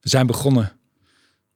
[0.00, 0.72] We zijn begonnen.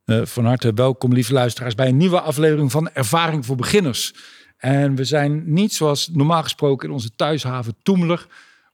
[0.05, 4.15] Uh, van harte welkom, lieve luisteraars, bij een nieuwe aflevering van Ervaring voor Beginners.
[4.57, 8.27] En we zijn niet zoals normaal gesproken in onze thuishaven Toemler,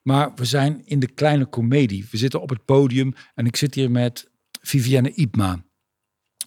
[0.03, 2.07] maar we zijn in de kleine komedie.
[2.11, 4.29] We zitten op het podium en ik zit hier met
[4.61, 5.65] Vivienne Ipma.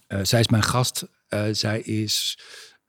[0.08, 1.08] Uh, zij is mijn gast.
[1.28, 2.38] Uh, zij, is,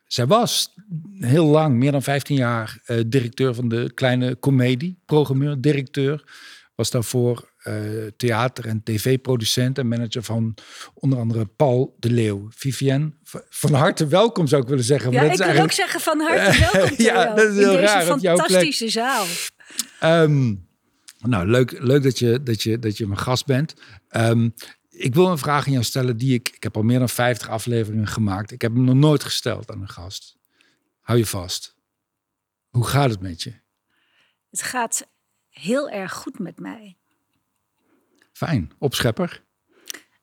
[0.06, 0.74] zij was
[1.20, 6.24] heel lang, meer dan 15 jaar, directeur van de kleine komedie, programmeur, directeur.
[6.76, 10.56] Was daarvoor uh, theater- en tv-producent en manager van
[10.94, 12.48] onder andere Paul de Leeuw.
[12.50, 13.12] Vivienne,
[13.50, 15.12] van harte welkom zou ik willen zeggen.
[15.12, 18.04] Ja, dat ik wil ook zeggen van harte welkom ja, dat is heel deze raar,
[18.04, 19.26] fantastische zaal.
[20.04, 20.68] Um,
[21.20, 23.74] nou, leuk, leuk dat, je, dat, je, dat je mijn gast bent.
[24.12, 24.54] Um,
[24.90, 26.50] ik wil een vraag aan jou stellen die ik...
[26.50, 28.52] Ik heb al meer dan 50 afleveringen gemaakt.
[28.52, 30.38] Ik heb hem nog nooit gesteld aan een gast.
[31.02, 31.76] Hou je vast.
[32.70, 33.54] Hoe gaat het met je?
[34.50, 35.08] Het gaat
[35.54, 36.98] heel erg goed met mij.
[38.32, 39.44] Fijn, opschepper.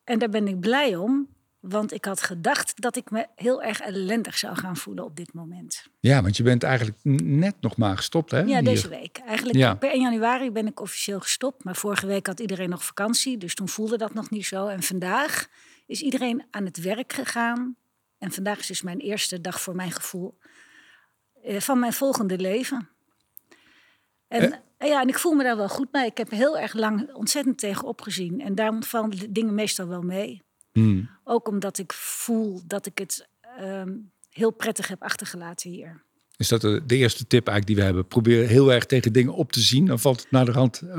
[0.05, 1.29] En daar ben ik blij om,
[1.61, 5.33] want ik had gedacht dat ik me heel erg ellendig zou gaan voelen op dit
[5.33, 5.87] moment.
[6.01, 8.41] Ja, want je bent eigenlijk net nog maar gestopt, hè?
[8.41, 9.19] Ja, deze week.
[9.19, 11.65] Eigenlijk per 1 januari ben ik officieel gestopt.
[11.65, 14.67] Maar vorige week had iedereen nog vakantie, dus toen voelde dat nog niet zo.
[14.67, 15.49] En vandaag
[15.87, 17.77] is iedereen aan het werk gegaan.
[18.19, 20.39] En vandaag is dus mijn eerste dag voor mijn gevoel
[21.43, 22.89] eh, van mijn volgende leven.
[24.29, 24.59] En, eh?
[24.89, 26.07] Ja, en ik voel me daar wel goed bij.
[26.07, 28.41] Ik heb heel erg lang ontzettend tegen opgezien.
[28.41, 30.43] En daarom vallen de dingen meestal wel mee.
[30.73, 31.11] Hmm.
[31.25, 33.93] Ook omdat ik voel dat ik het ehm,
[34.29, 36.05] heel prettig heb achtergelaten hier.
[36.41, 38.07] Is dat de, eerste tip eigenlijk die we hebben?
[38.07, 39.87] Probeer heel erg tegen dingen op te zien.
[39.87, 40.99] Dan valt het naar de rand eh,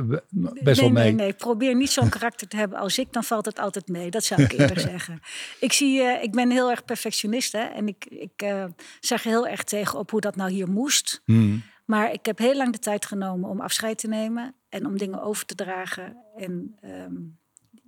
[0.64, 1.04] best wel mee.
[1.04, 3.14] Nee, nee, probeer niet zo'n karakter te hebben als ik.
[3.14, 4.10] Dan valt het altijd mee.
[4.10, 5.20] Dat zou ik eerder zeggen.
[5.60, 7.52] Ik, zie, uh, ik ben heel erg perfectionist.
[7.52, 8.66] Hè, en ik, ik uh,
[9.00, 11.22] zeg heel erg tegen op hoe dat nou hier moest.
[11.26, 11.64] Hmm.
[11.92, 15.22] Maar ik heb heel lang de tijd genomen om afscheid te nemen en om dingen
[15.22, 16.18] over te dragen.
[16.36, 17.14] En ehm,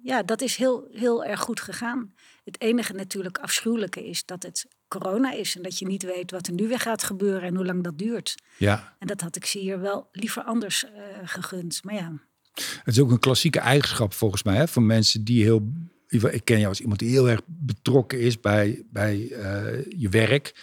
[0.02, 2.14] ja, dat is heel, heel erg goed gegaan.
[2.44, 6.48] Het enige natuurlijk afschuwelijke is dat het corona is en dat je niet weet wat
[6.48, 8.36] er nu weer gaat gebeuren en hoe lang dat duurt.
[8.58, 8.96] Ja.
[9.00, 10.90] En dat had ik ze hier wel liever anders uh,
[11.24, 11.84] gegund.
[11.84, 12.14] Maar ja.
[12.54, 15.72] Het is ook een klassieke eigenschap volgens mij hè, van mensen die heel.
[16.08, 20.56] Ik ken jou als iemand die heel erg betrokken is bij, bij uh, je werk.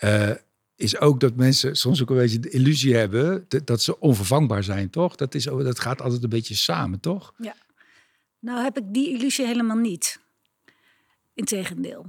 [0.00, 0.30] Uh,
[0.78, 4.90] is ook dat mensen soms ook een beetje de illusie hebben dat ze onvervangbaar zijn,
[4.90, 5.16] toch?
[5.16, 7.34] Dat, is, dat gaat altijd een beetje samen, toch?
[7.36, 7.54] Ja.
[8.38, 10.20] Nou heb ik die illusie helemaal niet.
[11.34, 12.06] Integendeel.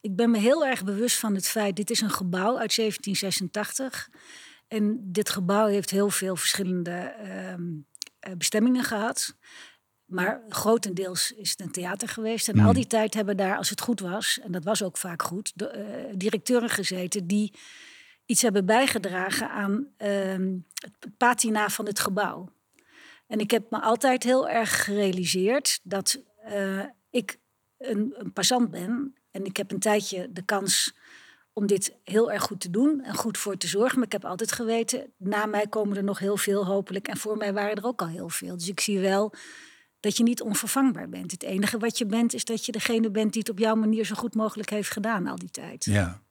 [0.00, 4.10] Ik ben me heel erg bewust van het feit, dit is een gebouw uit 1786.
[4.68, 7.62] En dit gebouw heeft heel veel verschillende ehm,
[8.18, 9.34] eh, bestemmingen gehad.
[10.04, 12.48] Maar grotendeels is het een theater geweest.
[12.48, 12.74] En al hmm.
[12.74, 16.04] die tijd hebben daar, als het goed was, en dat was ook vaak goed, de,
[16.08, 17.52] uh, directeuren gezeten die
[18.30, 22.48] iets hebben bijgedragen aan ehm, het patina van het gebouw.
[23.26, 26.20] En ik heb me altijd heel erg gerealiseerd dat
[26.52, 27.38] uh, ik
[27.78, 29.14] een, een passant ben.
[29.30, 30.94] En ik heb een tijdje de kans
[31.52, 33.98] om dit heel erg goed te doen en goed voor te zorgen.
[33.98, 37.08] Maar ik heb altijd geweten, na mij komen er nog heel veel hopelijk.
[37.08, 38.56] En voor mij waren er ook al heel veel.
[38.56, 39.32] Dus ik zie wel
[40.00, 41.30] dat je niet onvervangbaar bent.
[41.30, 44.04] Het enige wat je bent, is dat je degene bent die het op jouw manier
[44.04, 45.84] zo goed mogelijk heeft gedaan al die tijd.
[45.84, 46.22] Ja.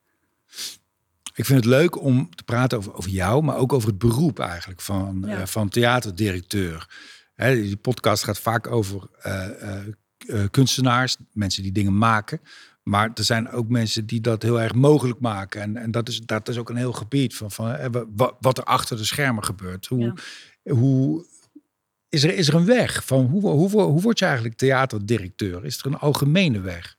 [1.39, 4.39] Ik vind het leuk om te praten over, over jou, maar ook over het beroep
[4.39, 5.39] eigenlijk van, ja.
[5.39, 6.89] uh, van theaterdirecteur.
[7.35, 9.47] Hè, die podcast gaat vaak over uh,
[10.25, 12.41] uh, kunstenaars, mensen die dingen maken.
[12.83, 15.61] Maar er zijn ook mensen die dat heel erg mogelijk maken.
[15.61, 17.77] En, en dat, is, dat is ook een heel gebied van, van
[18.39, 19.85] wat er achter de schermen gebeurt.
[19.85, 20.13] Hoe,
[20.63, 20.73] ja.
[20.73, 21.25] hoe,
[22.09, 23.05] is, er, is er een weg?
[23.05, 25.65] Van hoe, hoe, hoe, hoe word je eigenlijk theaterdirecteur?
[25.65, 26.97] Is er een algemene weg?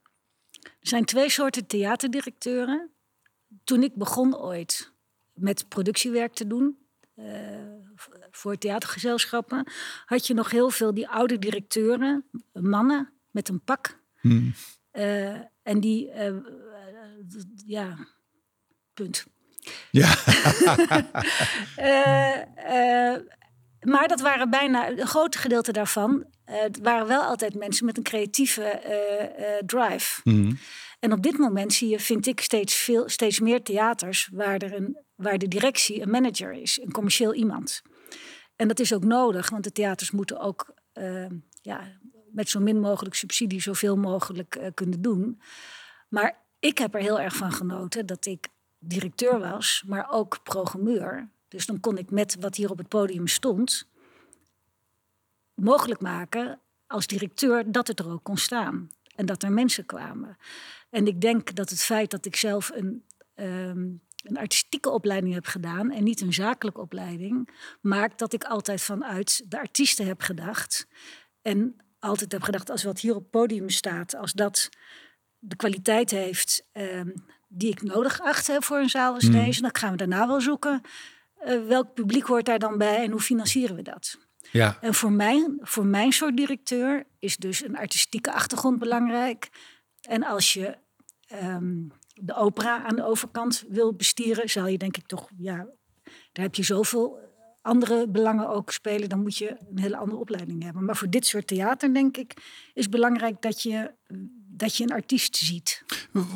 [0.60, 2.90] Er zijn twee soorten theaterdirecteuren
[3.64, 4.92] toen ik begon ooit
[5.34, 6.78] met productiewerk te doen
[7.16, 7.26] uh,
[8.30, 9.66] voor theatergezelschappen,
[10.04, 13.98] had je nog heel veel die oude directeuren, mannen met een pak.
[14.20, 14.54] Hmm.
[14.92, 16.36] Uh, en die, uh,
[17.66, 17.96] ja,
[18.94, 19.26] punt.
[19.90, 20.14] Ja.
[23.92, 28.02] maar dat waren bijna, een groot gedeelte daarvan, het waren wel altijd mensen met een
[28.02, 28.80] creatieve
[29.66, 30.20] drive.
[30.22, 30.58] Hmm.
[31.00, 34.74] En op dit moment zie je, vind ik, steeds, veel, steeds meer theaters waar, er
[34.74, 37.82] een, waar de directie een manager is, een commercieel iemand.
[38.56, 41.26] En dat is ook nodig, want de theaters moeten ook uh,
[41.62, 41.98] ja,
[42.32, 45.40] met zo min mogelijk subsidie zoveel mogelijk uh, kunnen doen.
[46.08, 48.48] Maar ik heb er heel erg van genoten dat ik
[48.78, 51.28] directeur was, maar ook programmeur.
[51.48, 53.88] Dus dan kon ik met wat hier op het podium stond
[55.54, 58.90] mogelijk maken als directeur dat het er ook kon staan.
[59.14, 60.36] En dat er mensen kwamen.
[60.90, 63.04] En ik denk dat het feit dat ik zelf een,
[63.34, 67.48] um, een artistieke opleiding heb gedaan en niet een zakelijke opleiding,
[67.80, 70.86] maakt dat ik altijd vanuit de artiesten heb gedacht.
[71.42, 74.68] En altijd heb gedacht, als wat hier op het podium staat, als dat
[75.38, 77.10] de kwaliteit heeft ehm,
[77.48, 79.32] die ik nodig acht voor een zaal als Hmm.
[79.32, 80.82] deze, dan gaan we daarna wel zoeken
[81.40, 84.18] eh, welk publiek hoort daar dan bij en hoe financieren we dat.
[84.50, 89.48] Ja, En voor mijn, voor mijn soort directeur is dus een artistieke achtergrond belangrijk.
[90.00, 90.76] En als je
[91.26, 91.82] ehm,
[92.14, 95.56] de opera aan de overkant wil bestieren, zal je denk ik toch, ja,
[96.32, 97.18] daar heb je zoveel
[97.62, 99.08] andere belangen ook spelen.
[99.08, 100.84] Dan moet je een hele andere opleiding hebben.
[100.84, 102.34] Maar voor dit soort theater, denk ik,
[102.74, 103.90] is belangrijk dat je,
[104.48, 105.84] dat je een artiest ziet.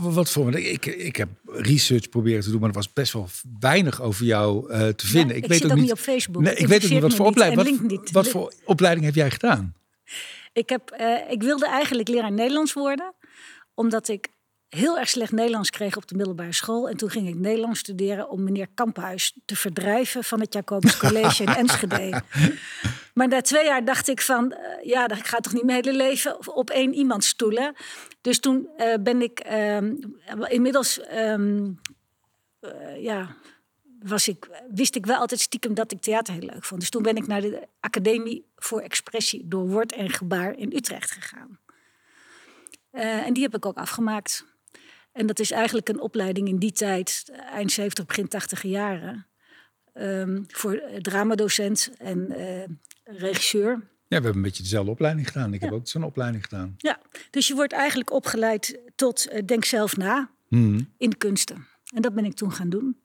[0.00, 3.28] Wat voor ik, ik heb research proberen te doen, maar er was best wel
[3.60, 5.28] weinig over jou eh, te vinden.
[5.28, 6.42] Ja, ik ik weet zit ook niet op Facebook.
[6.42, 8.10] Nee, ik weet ook niet wat voor opleiding.
[8.12, 9.74] Wat, voor opleiding heb jij gedaan?
[10.52, 13.14] Ik, heb, eh, ik wilde eigenlijk leraar Nederlands worden,
[13.74, 14.28] omdat ik
[14.74, 16.88] heel erg slecht Nederlands kreeg op de middelbare school.
[16.88, 21.42] En toen ging ik Nederlands studeren om meneer Kamphuis te verdrijven van het Jacobus College
[21.42, 22.22] in Enschede.
[23.14, 25.96] Maar na twee jaar dacht ik van, eh, ja, ik ga toch niet mijn hele
[25.96, 27.74] leven op één iemand stoelen.
[28.20, 29.94] Dus toen eh, ben ik ehm,
[30.48, 31.70] inmiddels, ehm,
[32.60, 33.36] eh, ja,
[34.02, 36.80] was ik, wist ik wel altijd stiekem dat ik theater heel leuk vond.
[36.80, 41.10] Dus toen ben ik naar de Academie voor Expressie door Woord en Gebaar in Utrecht
[41.10, 41.58] gegaan.
[42.94, 44.44] Eh, en die heb ik ook afgemaakt.
[45.12, 49.26] En dat is eigenlijk een opleiding in die tijd, eind 70, begin 80 jaren.
[49.92, 52.64] ehm, voor eh, dramadocent en eh,
[53.04, 53.70] regisseur.
[53.70, 55.54] Ja, we hebben een beetje dezelfde opleiding gedaan.
[55.54, 55.76] Ik heb Ja.
[55.76, 56.74] ook zo'n opleiding gedaan.
[56.78, 57.00] Ja,
[57.30, 60.92] dus je wordt eigenlijk opgeleid tot denk zelf na Hmm.
[60.98, 61.66] in de kunsten.
[61.94, 62.98] En dat ben ik toen gaan doen.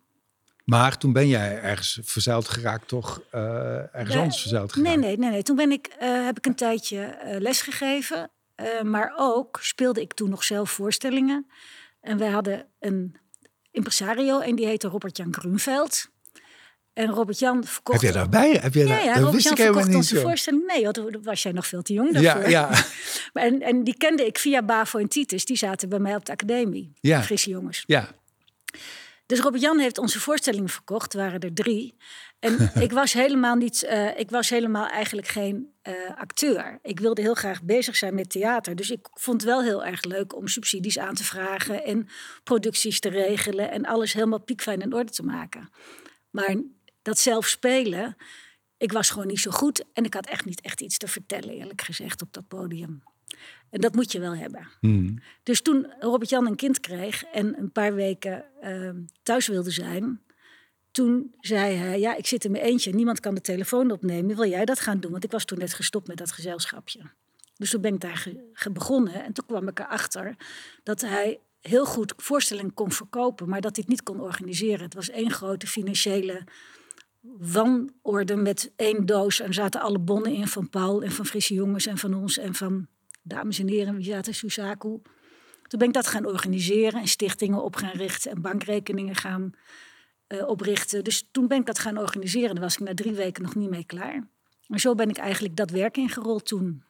[0.65, 3.21] Maar toen ben jij ergens verzeild geraakt, toch?
[3.31, 4.89] ergens Nee, anders verzeild geraakt?
[4.97, 5.43] Nee, nee, nee, nee.
[5.43, 8.29] Toen ben ik, heb ik een tijdje eh, lesgegeven.
[8.59, 11.47] Eh, maar ook speelde ik toen nog zelf voorstellingen.
[12.01, 13.15] En wij hadden een
[13.71, 16.09] impresario en die heette Robert-Jan Grunveld.
[16.93, 18.01] En Robert-Jan verkocht...
[18.01, 18.51] Heb jij daarbij?
[18.51, 20.21] Heb jij Ja, daar, ja, Robert-Jan verkocht onze zo.
[20.21, 20.65] voorstelling.
[20.65, 22.49] Nee, want toen was jij nog veel te jong daarvoor.
[22.49, 22.83] Ja, ja,
[23.33, 25.45] en, en die kende ik via Bavo en Titus.
[25.45, 26.93] Die zaten bij mij op de academie.
[27.01, 27.23] Ja.
[27.23, 27.83] Frisse jongens.
[27.85, 28.09] ja.
[29.25, 31.13] Dus Robert-Jan heeft onze voorstellingen verkocht.
[31.13, 31.95] Er waren er drie.
[32.39, 33.83] En ik was helemaal niet...
[33.83, 36.79] eh, ik was helemaal eigenlijk geen eh, acteur.
[36.81, 38.75] Ik wilde heel graag bezig zijn met theater.
[38.75, 41.83] Dus ik vond het wel heel erg leuk om subsidies aan te vragen...
[41.83, 42.07] en
[42.43, 43.71] producties te regelen...
[43.71, 45.69] en alles helemaal piekfijn in orde te maken.
[46.29, 46.55] Maar
[47.01, 48.15] dat zelf spelen...
[48.77, 49.83] Ik was gewoon niet zo goed.
[49.93, 53.03] En ik had echt niet echt iets te vertellen, eerlijk gezegd, op dat podium.
[53.69, 54.67] En dat moet je wel hebben.
[54.79, 55.19] Hmm.
[55.43, 60.21] Dus toen Robert-Jan een kind kreeg en een paar weken ehm, thuis wilde zijn...
[60.99, 64.35] toen zei hij, ja, ik zit in mijn eentje, niemand kan de telefoon opnemen.
[64.35, 65.11] Wil jij dat gaan doen?
[65.11, 67.01] Want ik was toen net gestopt met dat gezelschapje.
[67.57, 68.27] Dus toen ben ik daar
[68.71, 69.23] begonnen.
[69.23, 70.35] En toen kwam ik erachter
[70.83, 73.49] dat hij heel goed voorstellingen kon verkopen...
[73.49, 74.83] maar dat hij het niet kon organiseren.
[74.83, 76.43] Het was één grote financiële
[77.37, 79.39] wanorde met één doos.
[79.39, 82.37] En zaten alle bonnen in van Paul en van Frisse Jongens en van ons...
[82.37, 82.87] en van
[83.21, 85.01] dames en heren, wie zaten, Susaku...
[85.67, 89.53] Toen ben ik dat gaan organiseren en stichtingen op gaan richten en bankrekeningen gaan
[90.29, 91.03] eh, oprichten.
[91.03, 92.55] Dus toen ben ik dat gaan organiseren.
[92.55, 94.27] Daar was ik na drie weken nog niet mee klaar.
[94.67, 96.83] Maar zo ben ik eigenlijk dat werk ingerold toen.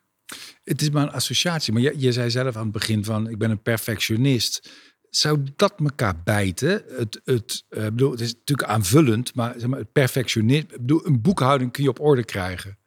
[0.64, 1.74] Het is maar een associatie.
[1.74, 4.70] Maar je, je zei zelf aan het begin van, ik ben een perfectionist.
[5.10, 6.84] Zou dat elkaar bijten?
[6.88, 10.74] Het, het, eh, bedoel, het is natuurlijk aanvullend, maar, zeg maar het perfectionisme.
[10.74, 12.78] Ik bedoel, een boekhouding kun je op orde krijgen.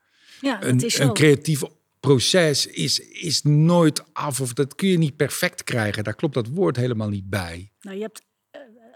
[0.40, 1.02] Ja, dat Een, is zo.
[1.02, 1.62] een creatief
[2.00, 6.04] proces is, is nooit af of dat kun je niet perfect krijgen.
[6.04, 7.73] Daar klopt dat woord helemaal niet bij.
[7.80, 8.23] Nou, je hebt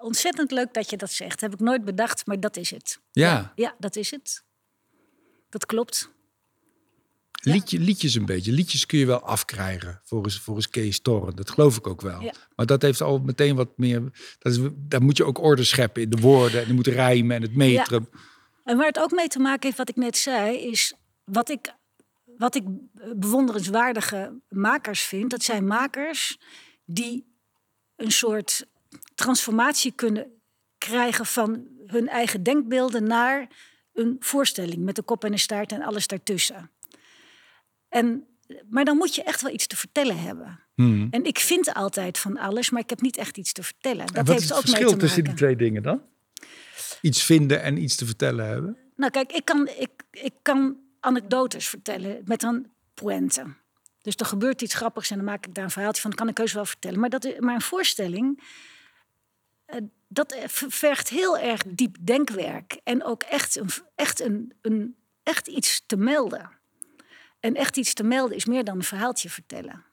[0.07, 1.41] ontzettend leuk dat je dat zegt.
[1.41, 3.01] Heb ik nooit bedacht, maar dat is het.
[3.13, 3.53] Ja.
[3.55, 4.45] Ja, dat is het.
[5.49, 6.11] Dat klopt.
[7.33, 7.53] Ja.
[7.53, 8.53] Liedje, liedjes een beetje.
[8.53, 11.37] Liedjes kun je wel afkrijgen, volgens, volgens Kees Torren.
[11.37, 12.21] Dat geloof ik ook wel.
[12.21, 12.33] Ja.
[12.57, 14.03] Maar dat heeft al meteen wat meer...
[14.39, 16.61] Dat is, daar moet je ook orde scheppen in de woorden.
[16.61, 18.09] En die moeten rijmen en het metrum.
[18.65, 20.95] En waar het ook mee te maken heeft, wat ik net zei, is
[21.25, 21.75] wat ik,
[22.39, 22.65] wat ik
[23.17, 25.31] bewonderenswaardige makers vind.
[25.31, 26.39] Dat zijn makers
[26.85, 27.35] die
[27.97, 28.67] een soort
[29.15, 30.27] transformatie kunnen
[30.79, 33.49] krijgen van hun eigen denkbeelden naar
[33.93, 36.71] een voorstelling met de kop en de staart en alles daartussen.
[37.89, 38.27] En,
[38.71, 40.61] maar dan moet je echt wel iets te vertellen hebben.
[40.75, 41.09] Hmm.
[41.11, 44.07] En ik vind altijd van alles, maar ik heb niet echt iets te vertellen.
[44.07, 46.03] Dat En wat heeft is het ook mee verschil te tussen die twee dingen dan?
[47.01, 48.77] Iets vinden en iets te vertellen hebben?
[48.97, 53.45] Nou, kijk, ik kan, ik, ik kan anekdotes vertellen met een pointe.
[54.03, 56.11] Dus er gebeurt iets grappigs en dan maak ik daar een verhaaltje van.
[56.11, 57.01] Dat kan ik heus wel vertellen.
[57.01, 58.43] Maar, dat, maar een voorstelling,
[60.09, 62.81] dat eh, vergt heel erg diep denkwerk.
[62.85, 66.51] En ook echt, een, echt, een, een, echt iets te melden.
[67.41, 69.85] En echt iets te melden is meer dan een verhaaltje vertellen.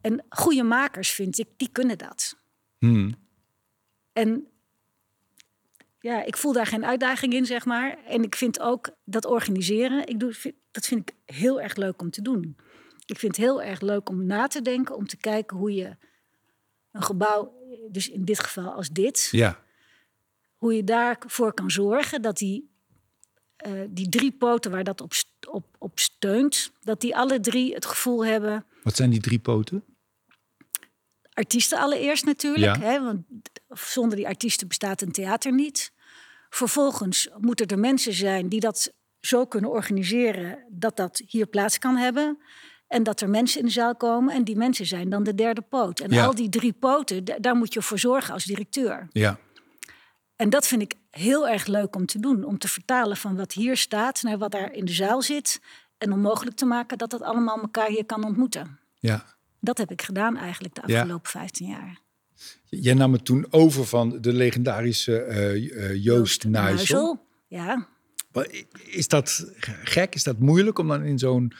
[0.00, 2.36] En goede makers, vind ik, die kunnen dat.
[2.78, 3.14] Hmm.
[4.12, 4.46] En
[6.00, 8.04] ja, ik voel daar geen uitdaging in, zeg maar.
[8.04, 12.00] En ik vind ook dat organiseren, ik doe, vind- dat vind ik heel erg leuk
[12.00, 12.56] om te doen.
[13.06, 15.96] Ik vind het heel erg leuk om na te denken, om te kijken hoe je
[16.96, 17.52] een gebouw,
[17.90, 19.62] dus in dit geval als dit, Ja.
[20.56, 22.70] hoe je daarvoor kan zorgen dat die,
[23.56, 25.12] eh, die drie poten waar dat op,
[25.48, 29.84] op, op steunt, dat die alle drie het gevoel hebben Wat zijn die drie poten?
[31.32, 32.76] artiesten allereerst natuurlijk.
[32.76, 32.82] Ja.
[32.82, 33.22] Hè, want
[33.68, 35.92] zonder die artiesten bestaat een theater niet.
[36.50, 41.96] Vervolgens moeten er mensen zijn die dat zo kunnen organiseren dat dat hier plaats kan
[41.96, 42.38] hebben.
[42.88, 44.34] En dat er mensen in de zaal komen.
[44.34, 46.00] En die mensen zijn dan de derde poot.
[46.00, 46.24] En Ja.
[46.24, 49.06] al die drie poten, da- daar moet je voor zorgen als directeur.
[49.10, 49.38] Ja.
[50.36, 52.44] En dat vind ik heel erg leuk om te doen.
[52.44, 55.60] Om te vertalen van wat hier staat naar wat daar in de zaal zit.
[55.98, 58.78] En om mogelijk te maken dat dat allemaal elkaar hier kan ontmoeten.
[58.98, 59.24] Ja.
[59.60, 61.00] Dat heb ik gedaan eigenlijk de Ja.
[61.00, 62.00] afgelopen 15 jaar.
[62.64, 66.44] Jij nam het toen over van de legendarische eh, Joost.
[66.44, 67.86] Nuisel, Ja,
[68.84, 69.52] Is dat
[69.82, 70.14] gek?
[70.14, 71.52] Is dat moeilijk om dan in zo'n,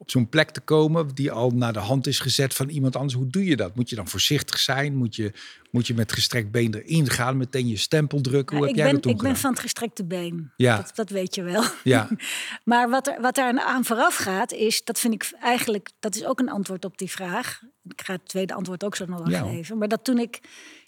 [0.00, 3.14] op zo'n plek te komen die al naar de hand is gezet van iemand anders?
[3.14, 3.76] Hoe doe je dat?
[3.76, 4.96] Moet je dan voorzichtig zijn?
[4.96, 5.32] Moet je,
[5.70, 8.56] moet je met gestrekt been erin gaan, meteen je stempel drukken?
[8.56, 10.52] Hoe Ja, heb ik, jij ben, dat toen ik ben van het gestrekte been.
[10.56, 10.76] Ja.
[10.76, 11.64] Dat, dat weet je wel.
[11.84, 12.08] Ja,
[12.64, 16.24] Maar wat er, wat daar aan vooraf gaat, is, dat vind ik eigenlijk, dat is
[16.24, 17.60] ook een antwoord op die vraag.
[17.88, 19.78] Ik ga het tweede antwoord ook zo nog wel Ja, geven.
[19.78, 20.40] Maar dat toen ik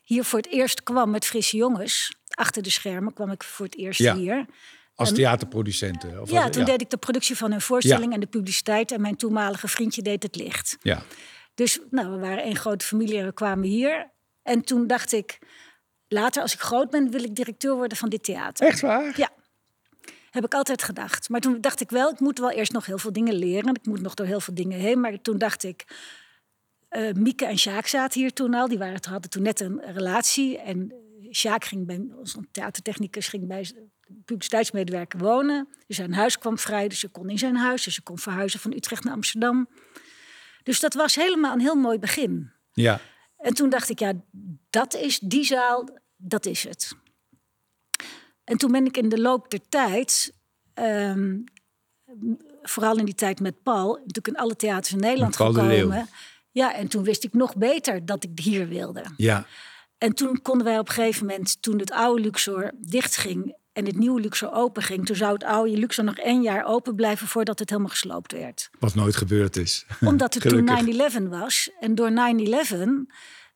[0.02, 3.76] hier voor het eerst kwam met Frisse Jongens, achter de schermen kwam ik voor het
[3.76, 4.16] eerst Ja.
[4.16, 4.46] hier.
[5.00, 6.21] Als En- theaterproducenten.
[6.21, 8.14] Of Ja, toen deed ik de productie van hun voorstelling Ja.
[8.14, 8.92] en de publiciteit.
[8.92, 10.76] En mijn toenmalige vriendje deed het licht.
[10.83, 11.02] Ja,
[11.54, 14.11] Dus nou, we waren één grote familie en we kwamen hier.
[14.42, 15.38] En toen dacht ik,
[16.09, 18.66] later als ik groot ben, wil ik directeur worden van dit theater.
[18.66, 19.12] echt waar?
[19.19, 19.30] Ja,
[20.30, 21.28] heb ik altijd gedacht.
[21.28, 23.75] Maar toen dacht ik wel, ik moet wel eerst nog heel veel dingen leren.
[23.75, 25.00] Ik moet nog door heel veel dingen heen.
[25.00, 25.85] Maar toen dacht ik,
[26.88, 28.69] eh Mieke en Sjaak zaten hier toen al.
[28.69, 30.59] Die waren, hadden toen net een relatie.
[30.59, 30.92] En
[31.33, 33.71] Sjaak ging bij, onze theatertechnicus ging bij
[34.24, 35.68] publiciteitsmedewerker wonen.
[35.86, 37.84] Dus zijn huis kwam vrij, dus ze kon in zijn huis.
[37.84, 39.68] Dus ze kon verhuizen van Utrecht naar Amsterdam.
[40.62, 42.50] Dus dat was helemaal een heel mooi begin.
[42.72, 43.00] Ja,
[43.36, 44.12] En toen dacht ik, ja,
[44.70, 46.92] dat is die zaal, dat is het.
[48.44, 50.32] En toen ben ik in de loop der tijd,
[50.74, 51.38] ehm,
[52.62, 55.76] vooral in die tijd met Paul, natuurlijk in alle theaters in Nederland Paul de Leeuw.
[55.76, 56.08] gekomen.
[56.50, 59.02] Ja, en toen wist ik nog beter dat ik hier wilde.
[59.16, 59.46] ja,
[59.98, 63.98] En toen konden wij op een gegeven moment, toen het oude Luxor dichtging en het
[63.98, 67.58] nieuwe Luxor open ging, toen zou het oude Luxor nog één jaar open blijven voordat
[67.58, 69.86] het helemaal gesloopt werd wat nooit gebeurd is.
[70.00, 71.20] omdat het toen Gelukkig.
[71.20, 71.70] 9-11 was.
[71.80, 72.14] En door 9-11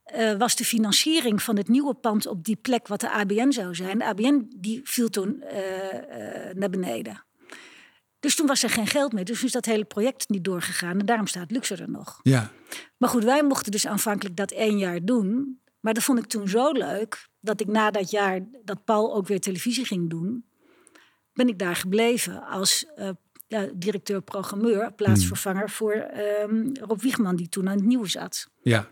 [0.04, 3.74] eh, was de financiering van het nieuwe pand op die plek wat de ABN zou
[3.74, 3.98] zijn.
[3.98, 7.24] De ABN die viel toen eh, eh, naar beneden.
[8.20, 9.24] Dus toen was er geen geld meer.
[9.24, 10.98] Dus toen is dat hele project niet doorgegaan.
[10.98, 12.20] En daarom staat Luxor er nog.
[12.22, 12.50] Ja,
[12.96, 15.60] Maar goed, wij mochten dus aanvankelijk dat één jaar doen.
[15.80, 17.28] Maar dat vond ik toen zo leuk.
[17.44, 20.44] Dat ik na dat jaar dat Paul ook weer televisie ging doen.
[21.32, 23.10] Ben ik daar gebleven als eh,
[23.46, 24.92] ja, directeur-programmeur.
[24.92, 28.50] Plaatsvervanger voor ehm, Rob Wiegman die toen aan het nieuwe zat.
[28.62, 28.88] ja,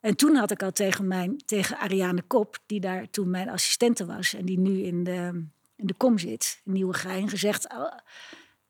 [0.00, 4.06] En toen had ik al tegen, mijn, tegen Ariane Kop, die daar toen mijn assistente
[4.06, 5.44] was en die nu in de,
[5.76, 8.00] in de kom zit, in Nieuwegein, gezegd: "Al-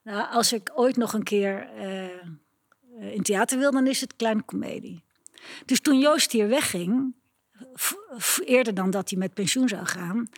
[0.02, 4.42] nou, als ik ooit nog een keer eh, in theater wil, dan is het kleine
[4.42, 5.02] komedie.
[5.64, 7.14] Dus toen Joost hier wegging,
[8.44, 10.28] eerder dan dat hij met pensioen zou gaan,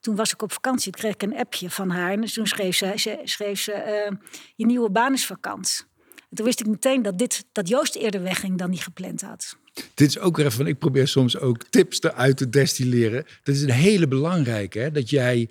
[0.00, 0.92] toen was ik op vakantie.
[0.92, 2.12] Toen kreeg ik een appje van haar.
[2.12, 4.12] En toen schreef ze, schreef ze eh,
[4.54, 5.86] je nieuwe baan is vakant.
[6.30, 9.56] En toen wist ik meteen dat, dit, dat Joost eerder wegging dan hij gepland had.
[9.94, 13.24] Dit is ook weer even, ik probeer soms ook tips eruit te destilleren.
[13.42, 14.90] Dat is een hele belangrijke, hè?
[14.90, 15.50] dat jij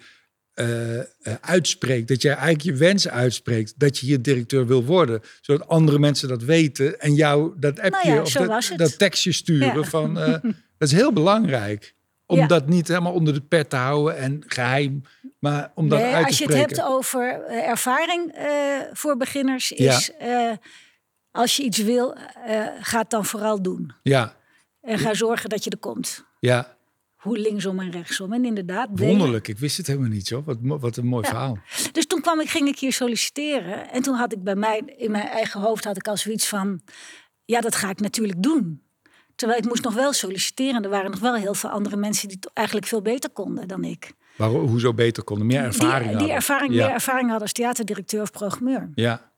[0.55, 1.05] eh, eh,
[1.41, 5.99] uitspreekt, dat jij eigenlijk je wens uitspreekt, dat je hier directeur wil worden, zodat andere
[5.99, 9.83] mensen dat weten en jou dat appje ja, of zo dat, dat tekstje sturen Ja.
[9.83, 10.31] van, eh,
[10.77, 11.93] dat is heel belangrijk.
[12.25, 12.47] Om Ja.
[12.47, 15.01] dat niet helemaal onder de pet te houden en geheim,
[15.39, 18.35] maar om dat Nee, uit te als je het hebt over ervaring
[18.93, 20.11] voor beginners, is
[21.31, 22.17] als je iets wil,
[22.81, 23.91] ga het dan vooral doen.
[24.03, 24.35] Ja,
[24.81, 26.25] En ga zorgen dat je er komt.
[26.39, 26.77] ja,
[27.25, 28.33] Hoe linksom en rechtsom.
[28.33, 28.97] En inderdaad.
[28.97, 29.09] delen.
[29.09, 29.47] wonderlijk.
[29.47, 30.43] Ik wist het helemaal niet zo.
[30.45, 31.29] Wat, wat een mooi Ja.
[31.29, 31.57] verhaal.
[31.91, 33.89] Dus toen kwam ik, ging ik hier solliciteren.
[33.91, 36.81] En toen had ik bij mij, in mijn eigen hoofd, had ik al zoiets van:
[37.45, 38.81] ja, dat ga ik natuurlijk doen.
[39.35, 40.83] Terwijl ik moest nog wel solliciteren.
[40.83, 43.83] Er waren nog wel heel veel andere mensen die het eigenlijk veel beter konden dan
[43.83, 44.11] ik.
[44.35, 46.35] Waarom, hoezo beter konden, meer ervaring die, die hadden.
[46.35, 46.85] ervaring, ja.
[46.85, 48.89] meer ervaring hadden als theaterdirecteur of programmeur.
[48.95, 49.31] Ja,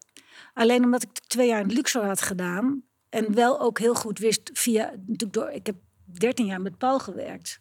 [0.54, 2.84] Alleen omdat ik twee jaar in Luxor had gedaan.
[3.10, 4.84] En wel ook heel goed wist via.
[5.06, 5.76] Natuurlijk door, ik heb
[6.20, 7.60] 13 jaar met Paul gewerkt.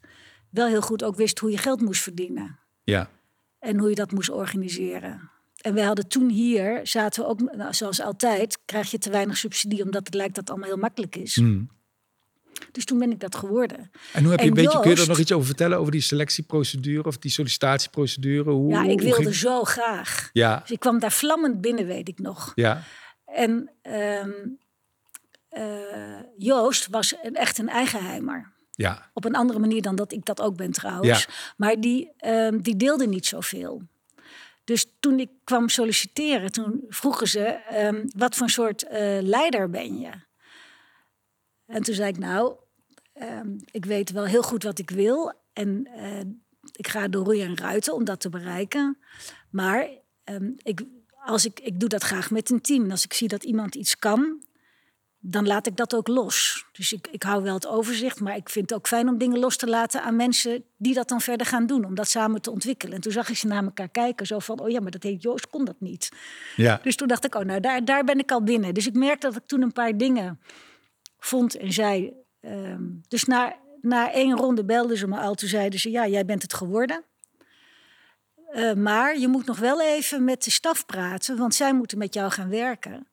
[0.49, 2.59] Wel heel goed ook wist hoe je geld moest verdienen.
[2.83, 3.09] ja,
[3.59, 5.29] En hoe je dat moest organiseren.
[5.57, 9.37] En we hadden toen hier, zaten we ook, nou, zoals altijd, krijg je te weinig
[9.37, 11.35] subsidie omdat het lijkt dat het allemaal heel makkelijk is.
[11.35, 11.69] Mm.
[12.71, 13.91] Dus toen ben ik dat geworden.
[14.13, 15.91] En hoe heb je En een beetje, kun je er nog iets over vertellen over
[15.91, 18.51] die selectieprocedure of die sollicitatieprocedure?
[18.51, 20.29] Hoe, Ja, ik wilde ging- zo graag.
[20.33, 22.51] Ja, Dus ik kwam daar vlammend binnen, weet ik nog.
[22.55, 22.83] ja,
[23.25, 24.25] En ehm, eh,
[26.37, 28.53] Joost was een, echt een eigenheimer.
[28.71, 31.23] ja, Op een andere manier dan dat ik dat ook ben trouwens.
[31.23, 31.29] Ja.
[31.57, 33.81] Maar die, ehm, die deelde niet zoveel.
[34.63, 37.43] Dus toen ik kwam solliciteren, toen vroegen ze...
[37.45, 40.11] ehm, wat voor soort eh, leider ben je?
[41.65, 42.55] En toen zei ik, nou,
[43.13, 45.33] ehm, ik weet wel heel goed wat ik wil.
[45.53, 46.19] En eh,
[46.71, 48.97] ik ga door roeien en ruiten om dat te bereiken.
[49.49, 49.89] Maar
[50.57, 50.81] ik,
[51.25, 52.83] als ik, ik doe dat graag met een team.
[52.83, 54.41] En als ik zie dat iemand iets kan,
[55.29, 56.65] dan laat ik dat ook los.
[56.71, 59.39] Dus ik, ik hou wel het overzicht, maar ik vind het ook fijn om dingen
[59.39, 62.51] los te laten aan mensen die dat dan verder gaan doen, om dat samen te
[62.51, 62.95] ontwikkelen.
[62.95, 65.21] En toen zag ik ze naar elkaar kijken, zo van, oh ja, maar dat heet
[65.21, 66.09] Joost kon dat niet.
[66.55, 66.79] ja.
[66.83, 68.73] Dus toen dacht ik, oh nou, daar, daar ben ik al binnen.
[68.73, 70.39] Dus ik merkte dat ik toen een paar dingen
[71.19, 72.13] vond en zei.
[72.41, 75.35] ehm, dus na, na één ronde belden ze me al.
[75.35, 77.03] Toen zeiden ze, ja, jij bent het geworden.
[78.51, 82.13] Eh, maar je moet nog wel even met de staf praten, want zij moeten met
[82.13, 83.07] jou gaan werken.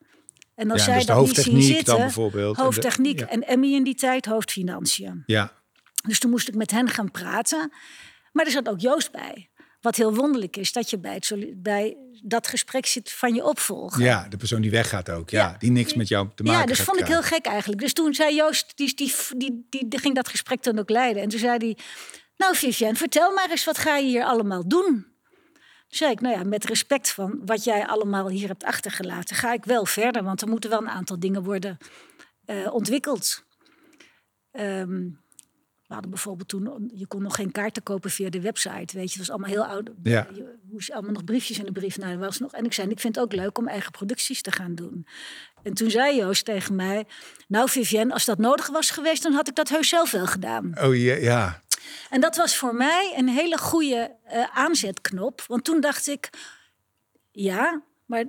[0.55, 2.51] En als Ja, zij dus dat niet zien hoofdtechniek zitten, dan bijvoorbeeld.
[2.57, 3.29] En de- hoofdtechniek ja.
[3.29, 5.23] en Emmy in die tijd hoofdfinanciën.
[5.27, 5.53] Ja,
[6.09, 7.73] Dus toen moest ik met hen gaan praten.
[8.33, 9.49] Maar er zat ook Joost bij.
[9.81, 11.33] Wat heel wonderlijk is, dat je bij, het,
[11.63, 14.03] bij dat gesprek zit van je opvolger.
[14.03, 15.31] ja, de persoon die weggaat ook.
[15.31, 15.57] Ja, Ja.
[15.59, 17.81] die niks met jou te maken Ja, dus vond ik heel gek eigenlijk.
[17.81, 21.23] Dus toen zei Joost, die, die, die, die, ging dat gesprek dan ook leiden.
[21.23, 21.77] En toen zei hij,
[22.37, 25.07] nou Vivienne, vertel maar eens, wat ga je hier allemaal doen?
[25.95, 29.37] Zei ik, nou ja, met respect van wat jij allemaal hier hebt achtergelaten...
[29.37, 31.79] ga ik wel verder, want er moeten wel een aantal dingen worden
[32.45, 33.45] eh, ontwikkeld.
[34.51, 35.09] Ehm,
[35.87, 39.19] we hadden bijvoorbeeld toen, je kon nog geen kaarten kopen via de website, weet je.
[39.19, 39.91] Het was allemaal heel oud.
[40.03, 40.29] Ja.
[40.35, 41.99] Je moest allemaal nog briefjes in de brief.
[41.99, 42.53] Nou, was nog.
[42.53, 45.07] En ik zei, ik vind het ook leuk om eigen producties te gaan doen.
[45.63, 47.07] En toen zei Joost tegen mij,
[47.49, 50.73] nou Vivienne, als dat nodig was geweest, dan had ik dat heus zelf wel gedaan.
[50.81, 51.63] Oh ja, ja.
[52.14, 55.44] En dat was voor mij een hele goede eh, aanzetknop.
[55.47, 56.30] Want toen dacht ik,
[57.30, 58.25] ja, maar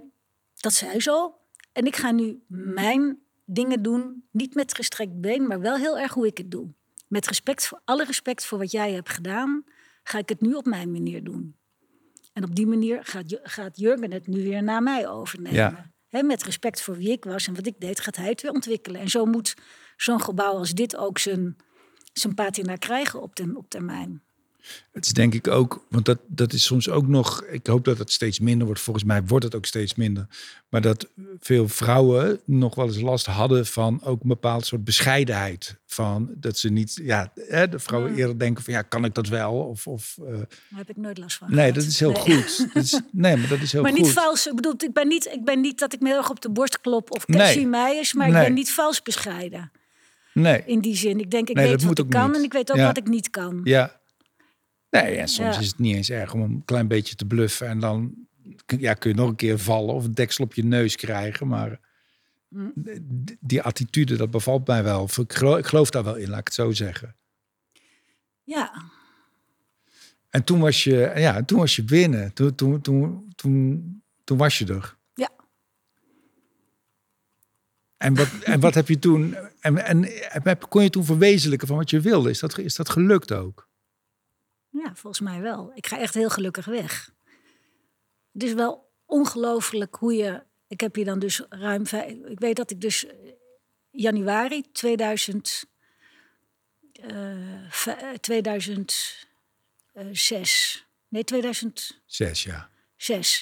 [0.56, 1.36] dat zei zo.
[1.72, 6.14] En ik ga nu mijn dingen doen, niet met gestrekt been, maar wel heel erg
[6.14, 6.74] hoe ik het doe.
[7.08, 9.64] Met respect voor alle respect voor wat jij hebt gedaan,
[10.04, 11.56] ga ik het nu op mijn manier doen.
[12.34, 15.92] En op die manier gaat, gaat Jurgen het nu weer naar mij overnemen.
[16.10, 16.22] Ja.
[16.22, 19.02] Met respect voor wie ik was en wat ik deed, gaat hij het weer ontwikkelen.
[19.02, 19.56] En zo moet
[19.98, 21.56] zo'n gebouw als dit ook zijn,
[22.20, 24.22] zijn patina krijgen op, ten, op termijn.
[24.92, 27.98] Het is denk ik ook, want dat, dat is soms ook nog, ik hoop dat
[27.98, 28.82] het steeds minder wordt.
[28.82, 30.28] Volgens mij wordt het ook steeds minder.
[30.70, 31.08] Maar dat
[31.40, 35.78] veel vrouwen nog wel eens last hadden van ook een bepaald soort bescheidenheid.
[35.86, 38.18] Van dat ze niet, ja, hè, de vrouwen Ja.
[38.18, 39.54] eerder denken van ja, kan ik dat wel?
[39.54, 41.48] Of, of eh, Daar heb ik nooit last van.
[41.50, 41.76] nee, gehad.
[41.76, 42.22] dat is heel Nee.
[42.44, 42.68] goed.
[42.74, 44.00] Dat is, nee, maar dat is heel maar goed.
[44.02, 44.48] niet vals.
[44.48, 46.50] Ik bedoel, ik ben niet, ik ben niet dat ik me heel erg op de
[46.50, 47.40] borst klop of Nee.
[47.40, 48.40] Cassie Meijers, maar Nee.
[48.42, 49.72] ik ben niet vals bescheiden.
[50.36, 51.20] Nee, In die zin.
[51.20, 52.38] Ik denk, ik Nee, weet wat ik kan niet.
[52.38, 52.86] en ik weet ook Ja.
[52.86, 53.62] wat ik niet kan.
[53.64, 54.00] ja.
[54.90, 55.62] Nee, en soms Ja.
[55.62, 57.68] is het niet eens erg om een klein beetje te bluffen.
[57.68, 58.14] En dan
[58.66, 61.48] kun- ja, kun je nog een keer vallen of een deksel op je neus krijgen.
[61.48, 61.80] Maar
[62.50, 62.72] Mm.
[63.40, 65.02] die attitude, dat bevalt mij wel.
[65.02, 67.16] Of Ik geloof, ik geloof daar wel in, laat ik het zo zeggen.
[68.44, 68.84] Ja,
[70.30, 72.34] En toen was je, ja, toen was je binnen.
[72.34, 74.96] Toen, toen, toen, toen, toen was je er.
[75.14, 75.30] Ja.
[78.06, 79.36] En wat, en wat heb je toen...
[79.60, 80.04] En, en
[80.44, 82.30] heb- kon je toen verwezenlijken van wat je wilde?
[82.30, 83.68] Is dat, is dat gelukt ook?
[84.70, 85.72] ja, volgens mij wel.
[85.76, 87.12] Ik ga echt heel gelukkig weg.
[88.34, 90.44] Het is wel ongelooflijk hoe je...
[90.68, 91.88] Ik heb hier dan dus ruim...
[91.88, 93.14] vijf- Ik weet dat ik dus eh,
[93.90, 95.66] januari 2000...
[96.92, 97.36] eh,
[97.70, 100.86] v- eh, 2006...
[101.08, 102.70] Nee, 2006, Zes, ja.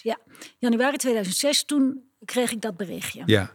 [0.04, 0.18] ja.
[0.58, 3.24] Januari 2006, toen kreeg ik dat berichtje.
[3.26, 3.52] Ja,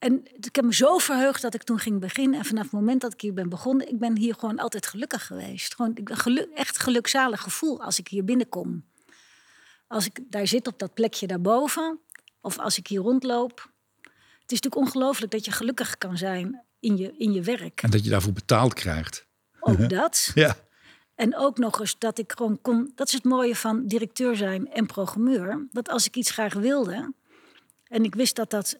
[0.00, 2.38] En ik heb me zo verheugd dat ik toen ging beginnen.
[2.38, 5.26] En vanaf het moment dat ik hier ben begonnen, ik ben hier gewoon altijd gelukkig
[5.26, 5.74] geweest.
[5.74, 8.84] Gewoon ik ben geluk, echt gelukzalig gevoel als ik hier binnenkom.
[9.86, 11.98] Als ik daar zit op dat plekje daarboven,
[12.40, 13.70] of als ik hier rondloop.
[14.40, 17.82] Het is natuurlijk ongelooflijk dat je gelukkig kan zijn in je, in je werk.
[17.82, 19.26] en dat je daarvoor betaald krijgt.
[19.60, 20.30] Ook dat.
[20.34, 20.56] Ja,
[21.14, 22.92] En ook nog eens dat ik gewoon kon.
[22.94, 25.66] Dat is het mooie van directeur zijn en programmeur.
[25.70, 27.12] Dat als ik iets graag wilde.
[27.84, 28.78] en ik wist dat dat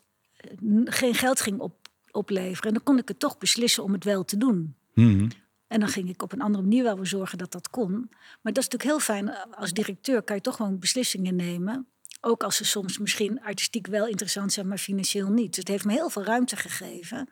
[0.84, 2.72] geen geld ging op, opleveren.
[2.72, 4.74] dan kon ik het toch beslissen om het wel te doen.
[4.94, 5.28] Mhm.
[5.66, 7.92] En dan ging ik op een andere manier wel weer zorgen dat dat kon.
[8.40, 9.54] Maar dat is natuurlijk heel fijn.
[9.54, 11.88] Als directeur kan je toch gewoon beslissingen nemen.
[12.20, 15.48] Ook als ze soms misschien artistiek wel interessant zijn, maar financieel niet.
[15.48, 17.28] Dus het heeft me heel veel ruimte gegeven.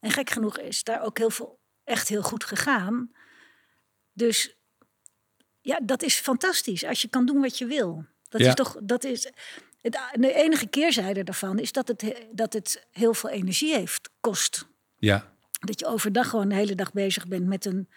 [0.00, 3.10] En gek genoeg is daar ook heel veel echt heel goed gegaan.
[4.12, 4.56] Dus
[5.60, 8.04] ja, dat is fantastisch als je kan doen wat je wil.
[8.28, 8.48] Dat Ja.
[8.48, 9.30] is toch, dat is.
[9.86, 14.10] Het, de enige keerzijde daarvan is dat het, he- dat het heel veel energie heeft,
[14.20, 14.66] kost.
[14.98, 15.34] ja.
[15.60, 17.88] Dat je overdag gewoon de hele dag bezig bent met een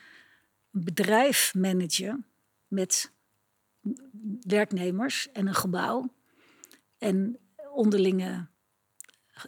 [0.70, 2.26] bedrijf managen.
[2.68, 3.12] Met
[4.42, 6.14] werknemers en een gebouw.
[6.98, 7.38] En
[7.74, 8.48] onderlinge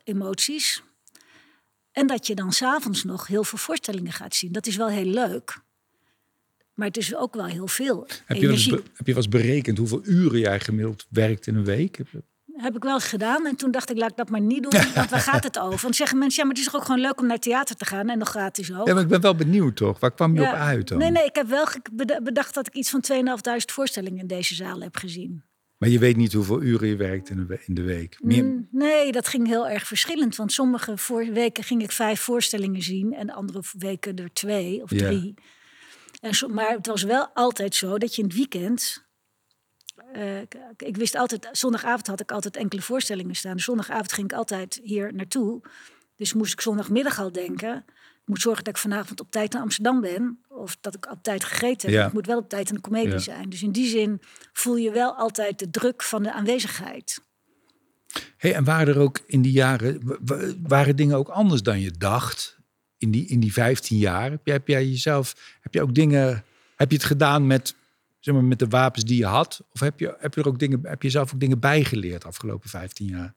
[0.03, 0.83] emoties.
[1.91, 4.51] En dat je dan s'avonds nog heel veel voorstellingen gaat zien.
[4.51, 5.61] Dat is wel heel leuk.
[6.73, 8.75] Maar het is ook wel heel veel heb je, energie.
[8.75, 11.99] be, heb je was berekend hoeveel uren jij gemiddeld werkt in een week?
[12.55, 13.45] Heb ik wel gedaan.
[13.45, 14.81] En toen dacht ik, laat ik dat maar niet doen.
[14.95, 15.79] Want waar gaat het over?
[15.81, 17.85] Want zeggen mensen, ja, maar het is toch ook gewoon leuk om naar theater te
[17.85, 18.09] gaan.
[18.09, 18.87] En nog gratis ook.
[18.87, 19.99] Ja, maar ik ben wel benieuwd toch?
[19.99, 20.97] Waar kwam je op uit dan?
[20.97, 21.65] Nee, nee, ik heb wel
[22.23, 25.43] bedacht dat ik iets van 2.500 voorstellingen in deze zaal heb gezien.
[25.77, 28.17] Maar je weet niet hoeveel uren je werkt in de, week?
[28.19, 28.43] Meer...
[28.43, 30.35] Mm, nee, dat ging heel erg verschillend.
[30.35, 33.13] Want sommige voor weken ging ik vijf voorstellingen zien.
[33.13, 35.33] En andere weken er twee of drie.
[36.19, 39.09] En zo, maar het was wel altijd zo dat je in het weekend...
[40.15, 40.39] Uh,
[40.77, 43.55] ik wist altijd, zondagavond had ik altijd enkele voorstellingen staan.
[43.55, 45.61] Dus zondagavond ging ik altijd hier naartoe.
[46.15, 47.85] Dus moest ik zondagmiddag al denken
[48.25, 50.39] moet zorgen dat ik vanavond op tijd naar Amsterdam ben.
[50.47, 51.99] Of dat ik op tijd gegeten heb.
[51.99, 52.07] Ja.
[52.07, 53.49] Ik moet wel op tijd in de comedie zijn.
[53.49, 54.21] Dus in die zin
[54.53, 57.21] voel je wel altijd de druk van de aanwezigheid.
[58.37, 60.19] Hey, en waren er ook in die jaren,
[60.67, 62.59] waren dingen ook anders dan je dacht?
[62.97, 64.31] In die, in die 15 jaar?
[64.31, 66.43] Heb jij, heb jij jezelf, heb je ook dingen,
[66.75, 67.75] heb je het gedaan met,
[68.21, 69.63] zeg maar, met de wapens die je had?
[69.71, 72.27] Of heb je, heb je er ook dingen, heb je zelf ook dingen bijgeleerd de
[72.27, 73.35] afgelopen 15 jaar?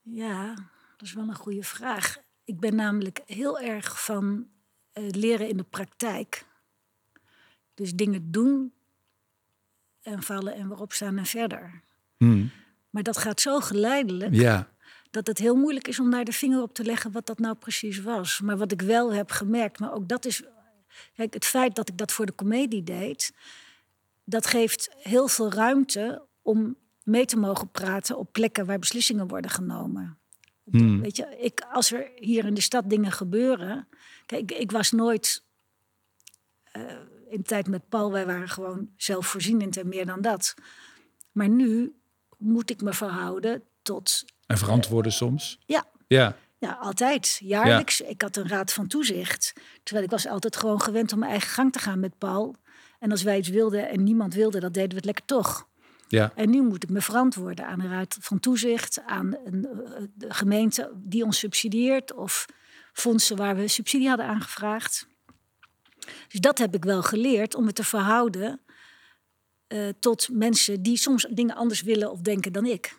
[0.00, 0.54] Ja,
[0.96, 2.16] dat is wel een goede vraag.
[2.44, 4.46] Ik ben namelijk heel erg van
[4.94, 6.46] uh, leren in de praktijk.
[7.74, 8.72] Dus dingen doen
[10.02, 11.82] en vallen en weer opstaan en verder.
[12.16, 12.50] Hmm.
[12.90, 14.68] Maar dat gaat zo geleidelijk ja.
[15.10, 17.54] dat het heel moeilijk is om daar de vinger op te leggen wat dat nou
[17.54, 18.40] precies was.
[18.40, 20.42] Maar wat ik wel heb gemerkt, maar ook dat is.
[21.14, 23.32] Kijk, het feit dat ik dat voor de comedie deed,
[24.24, 29.50] dat geeft heel veel ruimte om mee te mogen praten op plekken waar beslissingen worden
[29.50, 30.18] genomen.
[30.70, 31.00] Hmm.
[31.00, 33.88] Weet je, ik, als er hier in de stad dingen gebeuren.
[34.26, 35.44] Kijk, ik, ik was nooit.
[36.76, 36.82] Uh,
[37.28, 40.54] in tijd met Paul, wij waren gewoon zelfvoorzienend en meer dan dat.
[41.32, 41.94] Maar nu
[42.38, 44.24] moet ik me verhouden tot.
[44.46, 45.58] En verantwoorden uh, soms?
[45.66, 45.86] Ja.
[46.06, 46.36] Ja.
[46.64, 47.40] Ja, altijd.
[47.42, 47.98] Jaarlijks.
[47.98, 48.06] Ja.
[48.06, 49.52] Ik had een raad van toezicht.
[49.82, 52.56] Terwijl ik was altijd gewoon gewend om mijn eigen gang te gaan met Paul.
[52.98, 55.68] En als wij iets wilden en niemand wilde, dat deden we het lekker toch.
[56.08, 56.32] Ja.
[56.34, 59.60] En nu moet ik me verantwoorden aan een raad van toezicht, aan een
[60.14, 62.46] de gemeente die ons subsidieert of
[62.92, 65.06] fondsen waar we subsidie hadden aangevraagd.
[66.28, 68.60] Dus dat heb ik wel geleerd om me te verhouden
[69.68, 72.96] uh, tot mensen die soms dingen anders willen of denken dan ik.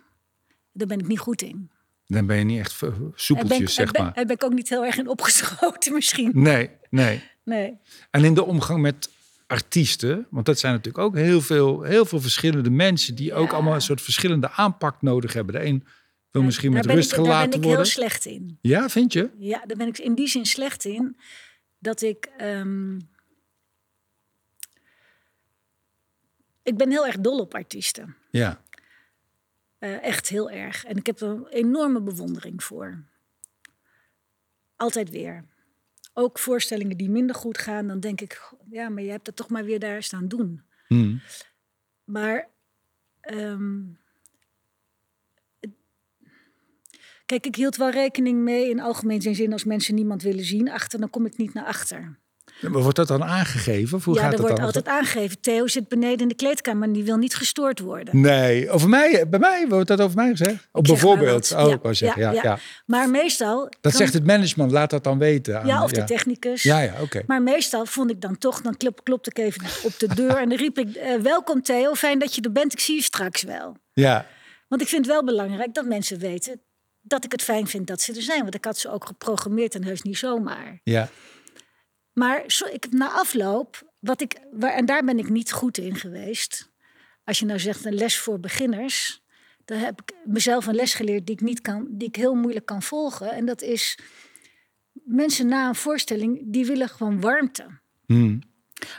[0.71, 1.71] Daar ben ik niet goed in.
[2.07, 2.81] Dan ben je niet echt
[3.15, 4.13] soepeltjes, ik, zeg maar.
[4.13, 6.31] Daar ben ik ook niet heel erg in opgeschoten misschien.
[6.33, 7.23] Nee, nee.
[7.43, 7.77] nee.
[8.11, 9.09] En in de omgang met
[9.47, 13.73] artiesten, want dat zijn natuurlijk ook heel veel, heel veel verschillende mensen die ook allemaal
[13.73, 15.53] een soort verschillende aanpak nodig hebben.
[15.53, 15.83] De een
[16.31, 17.83] wil misschien met rust ik, gelaten Daar ben ik worden.
[17.83, 18.57] heel slecht in.
[18.61, 19.29] Ja, vind je?
[19.37, 21.17] Ja, daar ben ik in die zin slecht in.
[21.79, 22.29] Dat ik.
[22.37, 22.97] ehm,
[26.63, 28.15] ik ben heel erg dol op artiesten.
[28.31, 28.61] Ja.
[29.85, 30.85] Eh, echt heel erg.
[30.85, 33.03] En ik heb er een enorme bewondering voor.
[34.75, 35.45] Altijd weer.
[36.13, 39.49] Ook voorstellingen die minder goed gaan, dan denk ik, ja, maar je hebt het toch
[39.49, 40.63] maar weer daar staan doen.
[40.87, 41.17] Hm.
[42.03, 42.49] Maar
[43.21, 43.83] ehm,
[47.25, 50.99] kijk, ik hield wel rekening mee in algemeen zin als mensen niemand willen zien achter,
[50.99, 52.19] dan kom ik niet naar achter.
[52.61, 54.01] Maar wordt dat dan aangegeven?
[54.03, 54.65] Hoe ja, gaat er dat wordt dan?
[54.65, 55.39] altijd aangegeven.
[55.41, 58.21] Theo zit beneden in de kleedkamer en die wil niet gestoord worden.
[58.21, 60.51] Nee, over mij, bij mij wordt dat over mij gezegd.
[60.51, 61.51] Ik zeg bijvoorbeeld.
[61.51, 61.73] maar wat.
[61.75, 63.69] Oh, wou zeggen, ja, ja, Maar meestal.
[63.81, 65.59] Dat zegt het management, laat dat dan weten.
[65.61, 66.63] aan- Ja, of de technicus.
[66.63, 67.23] Ja, ja, oké.
[67.27, 70.49] Maar meestal vond ik dan toch, dan klop, klopte ik even op de deur en
[70.49, 73.43] dan riep ik: eh, Welkom Theo, fijn dat je er bent, ik zie je straks
[73.43, 73.77] wel.
[73.93, 74.25] Ja,
[74.67, 76.61] Want ik vind het wel belangrijk dat mensen weten
[77.01, 78.41] dat ik het fijn vind dat ze er zijn.
[78.41, 80.79] Want ik had ze ook geprogrammeerd en heus niet zomaar.
[80.83, 81.09] ja.
[82.15, 85.95] Maar zo, ik, na afloop, wat ik, waar, en daar ben ik niet goed in
[85.95, 86.69] geweest.
[87.23, 89.23] Als je nou zegt een les voor beginners,
[89.65, 92.65] dan heb ik mezelf een les geleerd die ik, niet kan, die ik heel moeilijk
[92.65, 93.31] kan volgen.
[93.31, 93.99] En dat is
[94.93, 97.79] mensen na een voorstelling, die willen gewoon warmte.
[98.05, 98.39] Hm.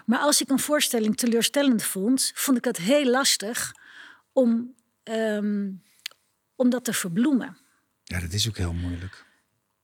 [0.07, 3.75] Maar als ik een voorstelling teleurstellend vond, vond ik het heel lastig
[4.33, 5.71] om, ehm,
[6.57, 7.57] om dat te verbloemen.
[8.05, 9.25] ja, dat is ook heel moeilijk.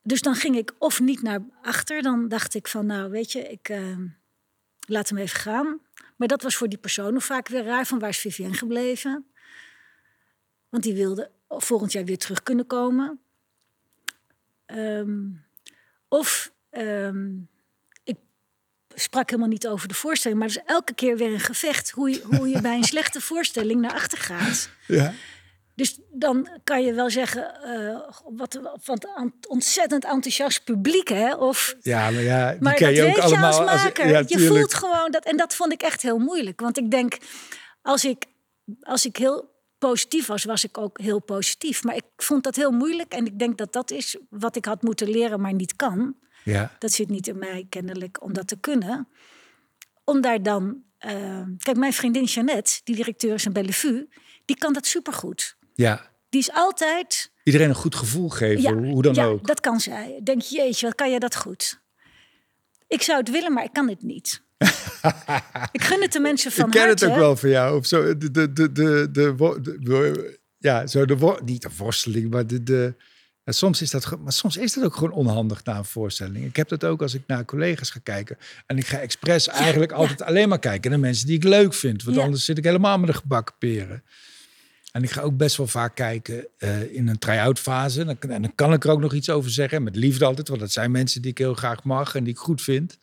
[0.03, 2.03] Dus dan ging ik of niet naar achter.
[2.03, 3.97] Dan dacht ik van, nou weet je, ik eh,
[4.87, 5.81] laat hem even gaan.
[6.17, 7.87] Maar dat was voor die persoon vaak weer raar.
[7.87, 9.27] Van waar is Vivienne gebleven?
[10.69, 13.21] Want die wilde volgend jaar weer terug kunnen komen.
[14.67, 15.29] Ehm,
[16.09, 17.31] of ehm,
[18.05, 18.17] ik
[18.95, 20.41] sprak helemaal niet over de voorstelling.
[20.41, 21.91] Maar is elke keer weer een gevecht.
[21.91, 24.71] Hoe je, hoe je bij een slechte voorstelling naar achter gaat.
[24.87, 25.15] Ja.
[25.75, 28.01] Dus dan kan je wel zeggen, uh,
[28.37, 29.07] wat, wat
[29.49, 31.35] ontzettend enthousiast publiek, hè?
[31.35, 33.53] Of, ja, maar ja, die maar ken dat je ook allemaal.
[33.53, 34.09] je als maker.
[34.09, 36.61] ja, je voelt gewoon dat, en dat vond ik echt heel moeilijk.
[36.61, 37.19] Want ik denk,
[37.83, 38.25] als ik,
[38.81, 41.85] als ik heel positief was, was ik ook heel positief.
[41.85, 44.83] Maar ik vond dat heel moeilijk en ik denk dat dat is wat ik had
[44.83, 46.17] moeten leren, maar niet kan.
[46.45, 46.77] Ja.
[46.79, 49.09] Dat zit niet in mij kennelijk om dat te kunnen.
[50.05, 50.83] Om daar dan.
[51.07, 54.09] Uh, kijk, mijn vriendin Jeannette, die directeur is in Bellevue,
[54.45, 55.57] die kan dat supergoed.
[55.75, 56.11] Ja.
[56.29, 57.31] Die is altijd.
[57.45, 59.47] Iedereen een goed gevoel geven, ja, hoe dan ja, ook.
[59.47, 60.21] Dat kan zij.
[60.25, 61.81] Denk jeetje, wat kan je dat goed?
[62.87, 64.43] Ik zou het willen, maar ik kan het niet.
[65.73, 67.79] ik gun het de mensen van Ik ken het ook wel van jou.
[67.79, 72.63] Of zo, de, de, de, de, de, ja, zo de, niet de worsteling, maar de,
[72.63, 72.95] de,
[73.45, 76.45] ja, soms is dat, maar soms is dat ook gewoon onhandig na een voorstelling.
[76.45, 78.39] Ik heb dat ook als ik naar collega's ga kijken.
[78.67, 82.03] En ik ga expres eigenlijk altijd alleen maar kijken naar mensen die ik leuk vind.
[82.03, 84.03] Want anders zit ik helemaal met de gebakken peren.
[84.93, 88.05] En ik ga ook best wel vaak kijken uh, in een try-out fase.
[88.21, 89.83] En dan kan ik er ook nog iets over zeggen.
[89.83, 92.39] Met liefde altijd, want dat zijn mensen die ik heel graag mag en die ik
[92.39, 92.99] goed vind.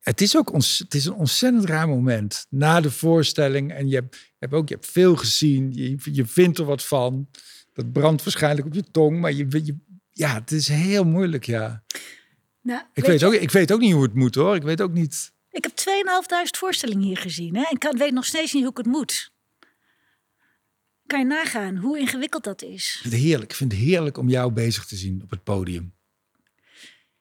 [0.00, 3.72] Het is ook ons, het is een ontzettend raar moment na de voorstelling.
[3.72, 5.72] En je hebt, je hebt ook je hebt veel gezien.
[5.72, 7.28] Je, je vindt er wat van.
[7.72, 9.20] Dat brandt waarschijnlijk op je tong.
[9.20, 9.76] Maar je, je
[10.14, 11.84] ja, het is heel moeilijk, ja.
[12.60, 14.54] Nou, ik, weet, ook, ik weet ook niet hoe het moet, hoor.
[14.54, 15.32] Ik weet ook niet...
[15.50, 17.56] Ik heb 2.500 voorstellingen hier gezien.
[17.56, 17.62] Hè?
[17.62, 19.32] En ik weet nog steeds niet hoe ik het moet.
[21.06, 22.94] Kan je nagaan hoe ingewikkeld dat is?
[22.94, 23.50] Ik vind het heerlijk.
[23.50, 25.94] Ik vind het heerlijk om jou bezig te zien op het podium.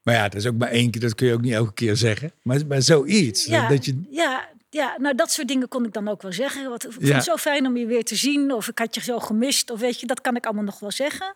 [0.02, 1.02] Maar ja, dat is ook maar één keer.
[1.02, 2.34] Dat kun je ook niet elke keer zeggen.
[2.41, 3.46] Maar, maar zoiets.
[3.46, 4.02] Ja, dat je...
[4.10, 6.69] ja, ja, nou dat soort dingen kon ik dan ook wel zeggen.
[6.69, 8.52] Wat, ik vond het zo fijn om je weer te zien.
[8.52, 9.69] Of ik had je zo gemist.
[9.69, 11.36] Of weet je, dat kan ik allemaal nog wel zeggen.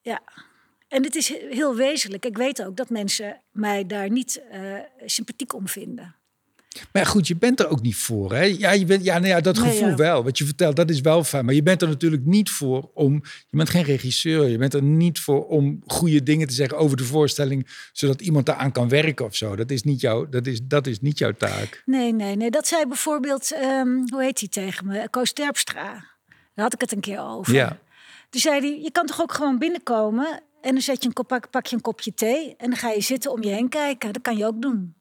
[0.00, 0.22] Ja.
[0.88, 2.24] En het is heel wezenlijk.
[2.24, 6.19] Ik weet ook dat mensen mij daar niet uh, sympathiek om vinden.
[6.92, 8.32] Maar goed, je bent er ook niet voor.
[8.32, 8.42] Hè?
[8.42, 9.94] Ja, je bent, ja, nou ja, dat gevoel ja.
[9.94, 10.24] wel.
[10.24, 11.44] Wat je vertelt, dat is wel fijn.
[11.44, 13.22] Maar je bent er natuurlijk niet voor om.
[13.48, 14.48] Je bent geen regisseur.
[14.48, 17.66] Je bent er niet voor om goede dingen te zeggen over de voorstelling.
[17.92, 19.56] Zodat iemand daaraan kan werken of zo.
[19.56, 21.82] Dat is niet, jouw, dat is, dat is niet jouw taak.
[21.86, 22.50] Nee, nee, nee.
[22.50, 23.52] Dat zei bijvoorbeeld.
[23.62, 25.08] Um, hoe heet hij tegen me?
[25.10, 25.92] Koos Terpstra.
[26.54, 27.54] Daar had ik het een keer over.
[27.54, 27.78] Ja.
[28.30, 30.42] Toen zei hij: Je kan toch ook gewoon binnenkomen.
[30.60, 32.54] En dan zet je een kop, pak, pak je een kopje thee.
[32.56, 34.12] En dan ga je zitten om je heen kijken.
[34.12, 34.94] Dat kan je ook doen.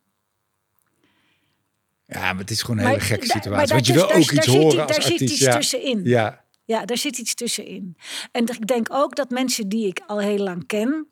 [2.09, 3.73] Ja, maar het is gewoon een hele gekke situatie.
[3.73, 5.55] Want je wil ook iets horen als Daar zit iets ja.
[5.55, 6.01] tussenin.
[6.03, 6.43] Ja.
[6.65, 7.97] ja, daar zit iets tussenin.
[8.31, 11.07] En ik denk ook dat mensen die ik al heel lang ken...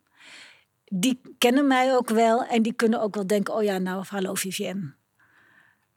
[0.85, 2.45] die kennen mij ook wel.
[2.45, 3.53] En die kunnen ook wel denken...
[3.53, 4.93] oh ja, nou, hallo Vivienne.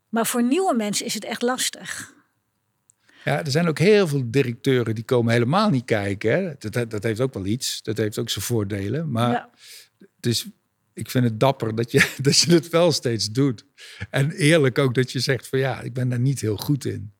[0.08, 2.14] Maar voor nieuwe mensen is het echt lastig.
[3.24, 6.32] Ja, er zijn ook heel veel directeuren die komen helemaal niet kijken.
[6.32, 6.52] Hè.
[6.58, 7.82] Dat, dat heeft ook wel iets.
[7.82, 9.10] Dat heeft ook zijn voordelen.
[9.10, 9.50] Maar Ja.
[10.20, 10.46] dus
[10.94, 13.64] ik vind het dapper dat je, dat je het wel steeds doet.
[14.10, 17.12] En eerlijk ook dat je zegt van ja, ik ben daar niet heel goed in.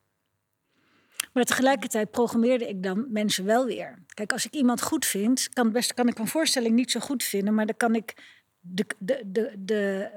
[1.33, 4.03] Maar tegelijkertijd programmeerde ik dan mensen wel weer.
[4.13, 7.23] Kijk, als ik iemand goed vind, kan, best, kan ik een voorstelling niet zo goed
[7.23, 8.13] vinden, maar dan kan ik
[8.59, 10.09] de, de, de, de,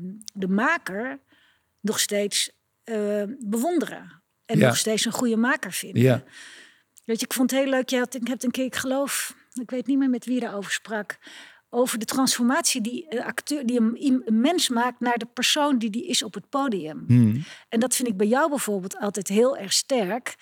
[0.00, 1.18] uh, de maker
[1.80, 2.50] nog steeds
[2.84, 4.22] uh, bewonderen.
[4.44, 4.66] En Ja.
[4.66, 6.02] nog steeds een goede maker vinden.
[6.02, 6.24] Ja,
[7.04, 7.88] Weet je, ik vond het heel leuk.
[7.88, 10.72] Je had, ik heb een keer, ik geloof, ik weet niet meer met wie daarover
[10.72, 11.18] sprak.
[11.70, 15.90] Over de transformatie die een acteur, die een, een mens maakt naar de persoon die
[15.90, 17.04] die is op het podium.
[17.06, 17.44] Hmm.
[17.68, 20.36] En dat vind ik bij jou bijvoorbeeld altijd heel erg sterk.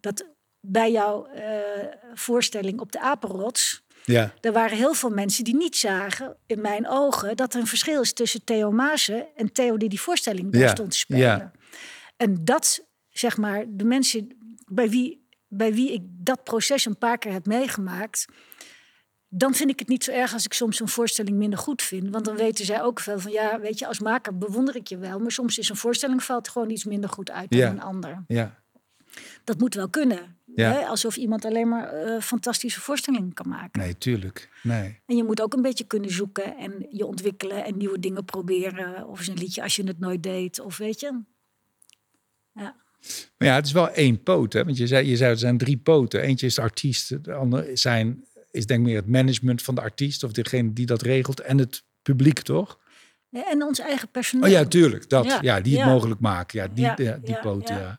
[0.00, 0.24] Dat
[0.60, 1.44] bij jouw eh,
[2.14, 3.82] voorstelling op de Apenrots.
[4.04, 7.66] ja, Er waren heel veel mensen die niet zagen, in mijn ogen, dat er een
[7.66, 11.22] verschil is tussen Theo Maassen en Theo die die voorstelling daar Ja, stond te spelen.
[11.22, 11.52] ja.
[12.16, 14.28] En dat, zeg maar, de mensen
[14.66, 18.24] bij wie, bij wie ik dat proces een paar keer heb meegemaakt,
[19.34, 22.10] dan vind ik het niet zo erg als ik soms een voorstelling minder goed vind.
[22.10, 24.98] Want dan weten zij ook wel van, ja, weet je, als maker bewonder ik je
[24.98, 27.70] wel, maar soms is een voorstelling valt gewoon iets minder goed uit dan Ja.
[27.70, 28.24] een ander.
[28.26, 28.60] ja.
[29.44, 30.36] Dat moet wel kunnen.
[30.54, 30.72] Ja.
[30.72, 30.78] Hè?
[30.86, 33.80] Alsof iemand alleen maar eh, fantastische voorstellingen kan maken.
[33.80, 34.48] Nee, tuurlijk.
[34.62, 35.00] Nee.
[35.06, 39.06] En je moet ook een beetje kunnen zoeken en je ontwikkelen en nieuwe dingen proberen.
[39.08, 40.60] Of eens een liedje als je het nooit deed.
[40.60, 41.20] Of weet je.
[42.52, 42.76] Ja.
[43.38, 44.52] Maar ja, het is wel één poot.
[44.52, 44.64] Hè?
[44.64, 46.20] Want je zei, je zei, er zijn drie poten.
[46.22, 47.24] Eentje is de artiest.
[47.24, 50.24] De andere zijn, is denk ik meer het management van de artiest.
[50.24, 51.40] Of degene die dat regelt.
[51.40, 52.78] En het publiek, toch?
[53.30, 54.44] En ons eigen personeel.
[54.46, 55.08] Oh ja, tuurlijk.
[55.08, 55.92] Dat, ja, Ja, die het ja.
[55.92, 56.58] mogelijk maken.
[56.60, 57.98] Ja, die, Ja, ja, die poten,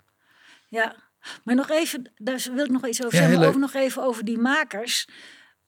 [0.70, 0.96] ja.
[1.44, 3.40] Maar nog even, daar wil ik nog iets over zeggen.
[3.40, 3.48] maar.
[3.48, 5.08] Over, nog even over die makers.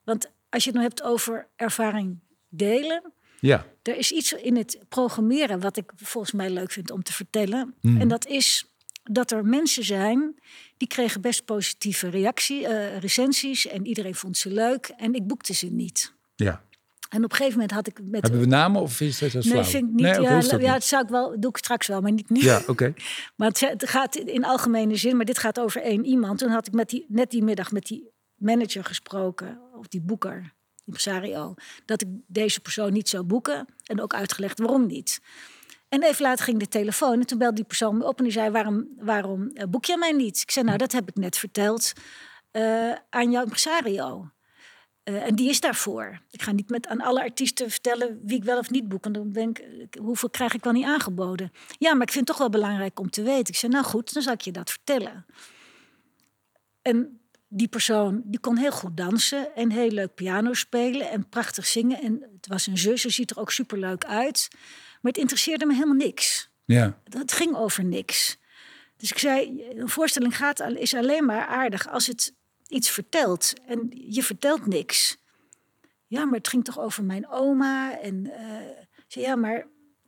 [0.03, 2.19] Want als je het nou hebt over ervaring
[2.49, 3.13] delen.
[3.39, 7.13] Ja, Er is iets in het programmeren wat ik volgens mij leuk vind om te
[7.13, 7.75] vertellen.
[7.81, 8.01] Mhm.
[8.01, 10.35] En dat is dat er mensen zijn
[10.77, 15.53] die kregen best positieve reactie, eh, recensies en iedereen vond ze leuk en ik boekte
[15.53, 16.13] ze niet.
[16.35, 16.63] ja.
[17.09, 18.21] En op een gegeven moment had ik met...
[18.21, 20.01] Hebben we namen of is dat als nee, vind ik niet.
[20.01, 22.41] Nee, ja, hoeft dat ja, zou ik wel, doe ik straks wel, maar niet nu.
[22.41, 22.93] Ja, oké.
[23.35, 26.39] Maar het, het gaat in algemene zin, maar dit gaat over één iemand.
[26.39, 30.41] Toen had ik met die, net die middag met die manager gesproken, of die boeker,
[30.41, 30.51] die
[30.85, 31.53] impresario,
[31.85, 33.65] dat ik deze persoon niet zou boeken.
[33.83, 35.21] En ook uitgelegd waarom niet.
[35.95, 38.33] En even later ging de telefoon en toen belde die persoon me op en die
[38.33, 40.41] zei: Waarom, waarom eh, boek je mij niet?
[40.41, 41.93] Ik zei: Nou, dat heb ik net verteld
[42.51, 44.29] eh, aan jouw impresario.
[45.03, 46.21] Eh, en die is daarvoor.
[46.31, 49.03] Ik ga niet met aan alle artiesten vertellen wie ik wel of niet boek.
[49.03, 51.51] Want dan denk ik, hoeveel krijg ik wel niet aangeboden?
[51.77, 53.53] Ja, maar ik vind het toch wel belangrijk om te weten.
[53.53, 55.25] Ik zei, nou goed, dan zal ik je dat vertellen.
[56.81, 61.67] En die persoon, die kon heel goed dansen en heel leuk piano spelen en prachtig
[61.67, 62.01] zingen.
[62.01, 64.49] En het was een zus, ze ziet er ook superleuk uit.
[65.05, 66.49] Maar het interesseerde me helemaal niks.
[66.63, 66.99] Ja.
[67.09, 68.37] Het ging over niks.
[68.97, 72.33] Dus ik zei, een voorstelling gaat, is alleen maar aardig als het
[72.67, 73.53] iets vertelt.
[73.67, 75.17] En je vertelt niks.
[76.07, 77.99] Ja, maar het ging toch over mijn oma.
[77.99, 79.67] En eh, zei, ja, maar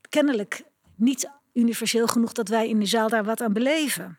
[0.10, 0.64] kennelijk
[0.96, 4.18] niet universeel genoeg dat wij in de zaal daar wat aan beleven.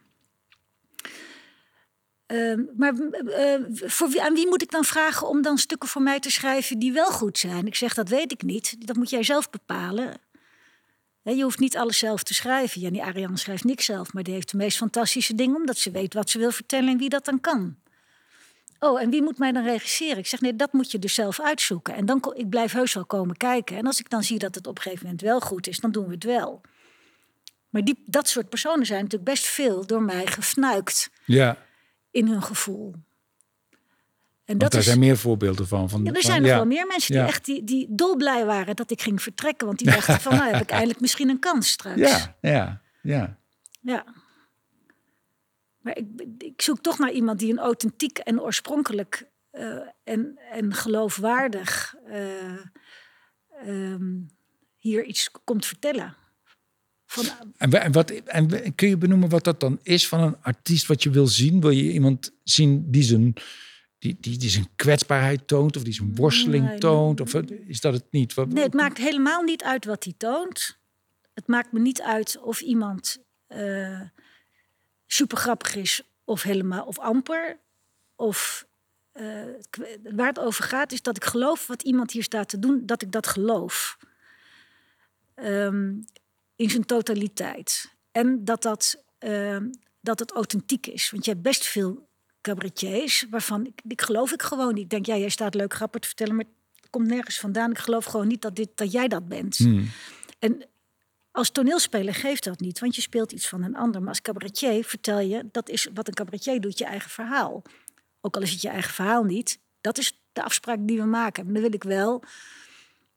[2.26, 6.02] Ehm, maar eh, voor wie, aan wie moet ik dan vragen om dan stukken voor
[6.02, 7.66] mij te schrijven die wel goed zijn?
[7.66, 8.86] Ik zeg, dat weet ik niet.
[8.86, 10.26] Dat moet jij zelf bepalen.
[11.36, 12.80] Je hoeft niet alles zelf te schrijven.
[12.80, 16.14] Jannie Ariane schrijft niks zelf, maar die heeft de meest fantastische dingen omdat ze weet
[16.14, 17.76] wat ze wil vertellen en wie dat dan kan.
[18.78, 20.18] Oh, en wie moet mij dan regisseren?
[20.18, 21.94] Ik zeg, nee, dat moet je dus zelf uitzoeken.
[21.94, 23.76] En dan ik blijf heus wel komen kijken.
[23.76, 25.90] En als ik dan zie dat het op een gegeven moment wel goed is, dan
[25.90, 26.60] doen we het wel.
[27.68, 31.56] Maar die, dat soort personen zijn natuurlijk best veel door mij gefnuikt Ja,
[32.10, 32.94] in hun gevoel.
[34.48, 35.88] En dat daar is, zijn meer voorbeelden van.
[35.88, 36.56] van ja, er van- zijn nog ja.
[36.56, 37.28] wel meer mensen die Ja.
[37.28, 39.66] echt die, die dolblij waren dat ik ging vertrekken.
[39.66, 41.98] Want die dachten van, nou heb ik eindelijk misschien een kans straks.
[41.98, 43.38] Ja, ja, ja.
[43.80, 44.04] Ja.
[45.80, 46.06] Maar ik,
[46.38, 52.56] ik zoek toch naar iemand die een authentiek en oorspronkelijk eh, en, en geloofwaardig eh,
[53.66, 54.04] ehm,
[54.76, 56.16] hier iets komt vertellen.
[57.06, 57.24] Van,
[57.56, 60.86] En, wa- en wat, en kun je benoemen wat dat dan is van een artiest
[60.86, 61.60] wat je wil zien?
[61.60, 63.32] Wil je iemand zien die zijn,
[63.98, 67.20] die, die, die zijn kwetsbaarheid toont of die zijn worsteling toont?
[67.20, 68.36] Of wat- is dat het niet?
[68.36, 70.78] Nee, het maakt helemaal niet uit wat hij toont.
[71.34, 74.00] Het maakt me niet uit of iemand eh
[75.06, 77.58] super grappig is of helemaal of amper.
[78.16, 78.66] Of
[79.12, 79.44] eh,
[80.02, 83.02] waar het over gaat is dat ik geloof wat iemand hier staat te doen, dat
[83.02, 83.98] ik dat geloof.
[85.34, 85.92] Ehm,
[86.56, 87.94] in zijn totaliteit.
[88.12, 91.10] En dat, dat, ehm, dat het authentiek is.
[91.10, 92.07] Want je hebt best veel
[92.48, 94.82] cabaretiers waarvan ik, ik geloof ik gewoon niet.
[94.82, 97.70] Ik denk, ja, jij staat leuk grappen te vertellen, maar het komt nergens vandaan.
[97.70, 99.56] Ik geloof gewoon niet dat, dit, dat jij dat bent.
[99.56, 99.88] Hmm.
[100.38, 100.64] En
[101.30, 104.00] als toneelspeler geeft dat niet, want je speelt iets van een ander.
[104.00, 107.62] Maar als cabaretier vertel je, dat is wat een cabaretier doet, je eigen verhaal.
[108.20, 109.58] Ook al is het je eigen verhaal niet.
[109.80, 111.44] Dat is de afspraak die we maken.
[111.44, 112.22] Maar dan wil ik wel,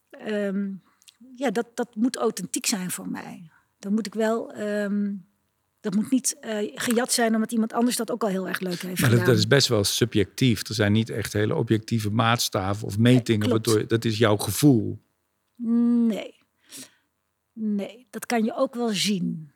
[0.09, 0.69] ehm,
[1.35, 3.49] ja, dat, dat moet authentiek zijn voor mij.
[3.79, 5.13] Dan moet ik wel, ehm,
[5.81, 8.81] dat moet niet eh, gejat zijn omdat iemand anders dat ook al heel erg leuk
[8.81, 9.25] heeft Maar gedaan.
[9.25, 10.67] dat, is best wel subjectief.
[10.67, 13.49] Er zijn niet echt hele objectieve maatstaven of metingen.
[13.49, 15.01] waardoor, dat is jouw gevoel.
[15.55, 16.39] Nee.
[17.53, 19.51] Nee, dat kan je ook wel zien.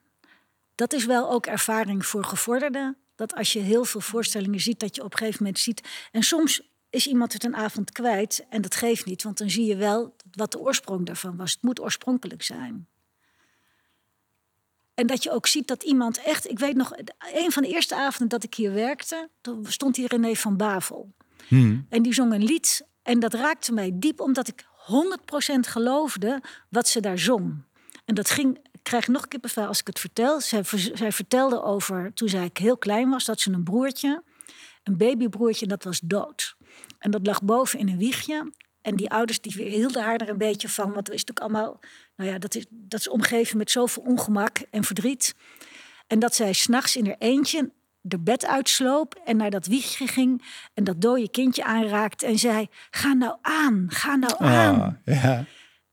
[0.75, 2.97] Dat is wel ook ervaring voor gevorderden.
[3.15, 6.07] Dat als je heel veel voorstellingen ziet, dat je op een gegeven moment ziet.
[6.11, 9.65] En soms is iemand het een avond kwijt en dat geeft niet, want dan zie
[9.65, 11.51] je wel wat de oorsprong daarvan was.
[11.51, 12.87] Het moet oorspronkelijk zijn.
[14.95, 16.49] En dat je ook ziet dat iemand echt.
[16.49, 16.91] Ik weet nog,
[17.33, 21.13] een van de eerste avonden dat ik hier werkte, toen stond hier René van Bavel.
[21.47, 21.85] Hmm.
[21.89, 22.85] En die zong een lied.
[23.03, 27.63] En dat raakte mij diep, omdat ik 100% geloofde wat ze daar zong.
[28.05, 30.41] En dat ging, ik krijg nog kippenvel als ik het vertel.
[30.41, 34.23] Zij, zij vertelde over, toen zij heel klein was, dat ze een broertje,
[34.83, 36.55] een babybroertje, dat was dood.
[36.99, 38.51] En dat lag boven in een wiegje.
[38.85, 40.93] En die ouders die hielden haar er een beetje van.
[40.93, 41.79] Want het is natuurlijk allemaal,
[42.15, 45.35] nou ja, dat is, dat is omgeven met zoveel ongemak en verdriet.
[46.07, 47.71] En dat zij s'nachts in haar eentje
[48.01, 52.67] de bed uitsloop en naar dat wiegje ging en dat dode kindje aanraakte en zei:
[52.89, 55.01] Ga nou aan, ga nou aan.
[55.05, 55.45] Ah, ja.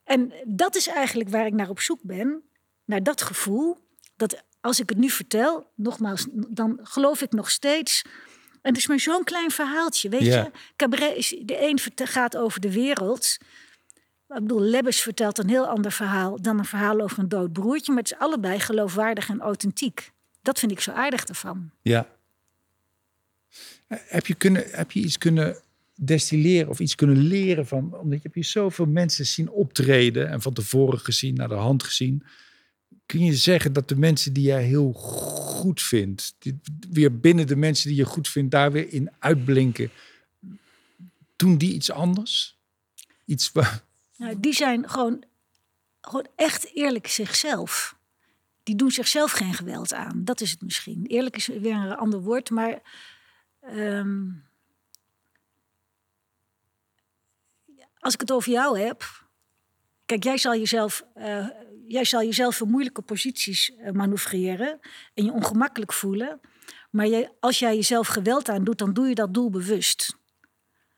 [0.05, 2.42] En dat is eigenlijk waar ik naar op zoek ben.
[2.85, 3.78] Naar dat gevoel.
[4.16, 8.05] Dat als ik het nu vertel, nogmaals, dan geloof ik nog steeds.
[8.62, 10.09] En het is maar zo'n klein verhaaltje.
[10.09, 13.38] Weet je, cabaret is, de een gaat over de wereld.
[14.29, 17.93] Ik bedoel, Lebbes vertelt een heel ander verhaal dan een verhaal over een dood broertje.
[17.93, 20.12] Maar het is allebei geloofwaardig en authentiek.
[20.43, 21.70] Dat vind ik zo aardig ervan.
[21.82, 22.09] Ja.
[23.86, 25.57] Heb je, kunnen, heb je iets kunnen
[25.95, 27.95] destilleren of iets kunnen leren van...
[27.95, 30.28] Omdat je hebt hier zoveel mensen zien optreden...
[30.28, 32.22] en van tevoren gezien, naar de hand gezien.
[33.12, 36.34] Kun je zeggen dat de mensen die jij heel goed vindt...
[36.38, 36.60] Die,
[36.90, 38.50] weer binnen de mensen die je goed vindt...
[38.50, 39.90] daar weer in uitblinken...
[41.36, 42.58] doen die iets anders?
[43.24, 43.84] Iets waar,
[44.16, 45.24] Nou, die zijn gewoon,
[46.00, 47.96] gewoon echt eerlijk zichzelf.
[48.62, 50.24] Die doen zichzelf geen geweld aan.
[50.24, 51.06] Dat is het misschien.
[51.06, 52.82] Eerlijk is weer een ander woord, maar.
[53.60, 54.28] ehm,
[57.98, 59.26] als ik het over jou heb.
[60.06, 61.46] Kijk, jij zal jezelf, eh,
[61.93, 64.78] jij zal jezelf in moeilijke posities eh, manoeuvreren
[65.14, 66.40] en je ongemakkelijk voelen.
[66.90, 70.16] Maar jij, als jij jezelf geweld aandoet, dan doe je dat doelbewust.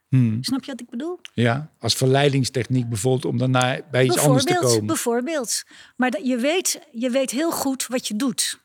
[0.09, 0.43] Hmm.
[0.43, 1.19] Snap je wat ik bedoel?
[1.33, 4.87] Ja, als verleidingstechniek bijvoorbeeld om daarna bij iets anders te komen.
[4.87, 5.63] bijvoorbeeld.
[5.97, 8.61] Maar dat, je, weet, je weet heel goed wat je doet.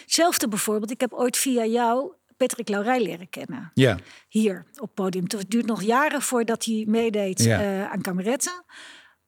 [0.00, 3.70] Hetzelfde bijvoorbeeld, ik heb ooit via jou Patrick Laurij leren kennen.
[3.74, 3.98] Ja,
[4.28, 5.24] Hier op het podium.
[5.28, 7.60] Het duurt nog jaren voordat hij meedeed Ja.
[7.60, 8.64] eh, aan kameretten.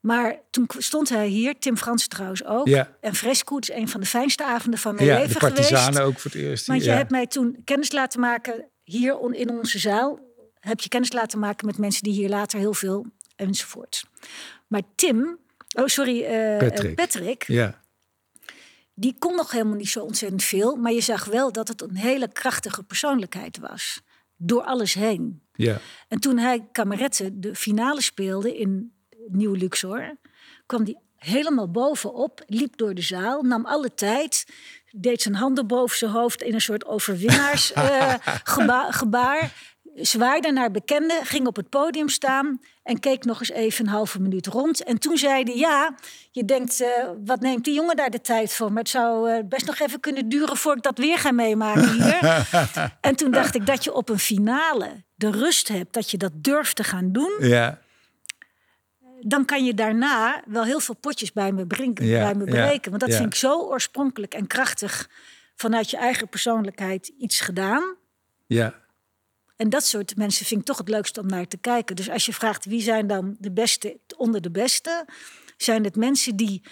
[0.01, 2.67] Maar toen stond hij hier, Tim Frans trouwens ook.
[2.67, 2.97] Ja.
[3.01, 6.09] En Fresco is een van de fijnste avonden van mijn ja de leven partizanen geweest.
[6.09, 6.67] ook voor het eerst.
[6.67, 10.19] Want je hebt mij toen kennis laten maken hier in onze zaal.
[10.61, 14.05] Heb je kennis laten maken met mensen die hier later heel veel enzovoort.
[14.67, 15.39] Maar Tim,
[15.73, 16.95] oh sorry, eh, Patrick.
[16.95, 17.81] Patrick, Ja,
[18.95, 20.77] die kon nog helemaal niet zo ontzettend veel.
[20.77, 24.01] Maar je zag wel dat het een hele krachtige persoonlijkheid was.
[24.37, 25.43] Door alles heen.
[25.53, 25.81] ja.
[26.09, 28.93] En toen hij Kameretten de finale speelde in
[29.29, 30.17] Nieuw Luxor,
[30.67, 34.47] kwam hij helemaal bovenop, liep door de zaal, nam alle tijd,
[34.91, 39.53] deed zijn handen boven zijn hoofd in een soort overwinnaarsgebaar, gebaar,
[39.95, 44.21] zwaaide naar bekenden, ging op het podium staan en keek nog eens even een halve
[44.21, 44.85] minuut rond.
[44.85, 45.95] En toen zei hij, ja,
[46.31, 46.89] je denkt, eh,
[47.25, 48.73] wat neemt die jongen daar de tijd voor?
[48.73, 51.93] Maar het zou eh, best nog even kunnen duren voor ik dat weer ga meemaken
[51.93, 52.47] hier.
[53.01, 56.33] en toen dacht ik dat je op een finale de rust hebt, dat je dat
[56.35, 57.79] durft te gaan doen ja.
[59.21, 62.51] Dan kan je daarna wel heel veel potjes bij me, brengen, Ja, bij me ja,
[62.51, 62.91] berekenen.
[62.91, 63.17] Want dat ja.
[63.17, 65.11] vind ik zo oorspronkelijk en krachtig
[65.55, 67.97] vanuit je eigen persoonlijkheid iets gedaan.
[68.47, 68.79] ja.
[69.57, 71.97] En dat soort mensen vind ik toch het leukste om naar te kijken.
[71.97, 75.07] Dus als je vraagt wie zijn dan de beste onder de beste,
[75.57, 76.63] zijn het mensen die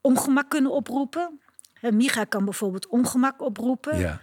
[0.00, 1.40] ongemak kunnen oproepen.
[1.72, 3.98] Hè, Micha kan bijvoorbeeld ongemak oproepen.
[3.98, 4.20] ja.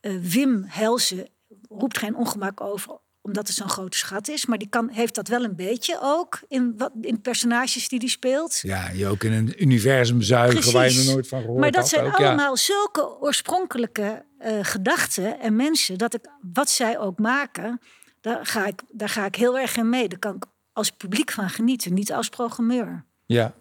[0.00, 1.28] Eh, Wim Helsen
[1.68, 4.46] roept geen ongemak over omdat het zo'n grote schat is.
[4.46, 8.08] Maar die kan, heeft dat wel een beetje ook in, wat, in personages die die
[8.08, 8.58] speelt.
[8.62, 11.80] Ja, je ook in een universum zuigen waar je nog nooit van gehoord Maar dat
[11.80, 12.26] had zijn ook, ja.
[12.26, 15.98] allemaal zulke oorspronkelijke eh, gedachten en mensen...
[15.98, 16.20] dat ik,
[16.52, 17.80] wat zij ook maken,
[18.20, 20.08] daar ga, ik, daar ga ik heel erg in mee.
[20.08, 23.04] Daar kan ik als publiek van genieten, niet als programmeur.
[23.26, 23.54] Ja.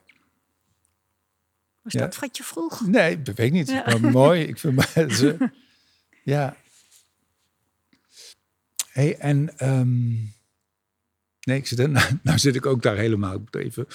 [1.82, 2.00] Was Ja.
[2.00, 2.88] dat wat je vroeg?
[2.88, 3.70] Nee, dat weet ik niet.
[3.70, 3.84] Ja.
[3.86, 4.42] Maar mooi.
[4.44, 5.50] Ik vind maar ze,
[6.24, 6.56] ja.
[8.94, 10.10] Hey, en ehm,
[11.44, 13.34] nee, ik zit er, nou, nou zit ik ook daar helemaal.
[13.34, 13.88] Ik moet even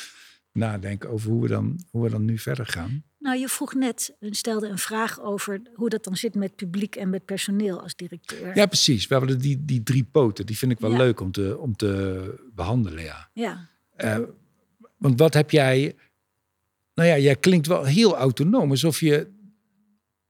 [0.53, 3.03] nadenken over hoe we dan, hoe we dan nu verder gaan.
[3.19, 6.97] Nou, je vroeg net, en stelde een vraag over hoe dat dan zit met publiek
[6.97, 8.57] en met personeel als directeur.
[8.57, 9.07] Ja, precies.
[9.07, 10.47] We hebben die, die drie poten.
[10.47, 10.97] Die vind ik wel Ja.
[10.97, 13.31] leuk om te, om te behandelen, ja.
[13.33, 13.69] Ja.
[13.97, 14.19] Eh,
[14.97, 15.97] want wat heb jij...
[16.95, 18.71] Nou ja, jij klinkt wel heel autonoom.
[18.71, 19.31] Alsof je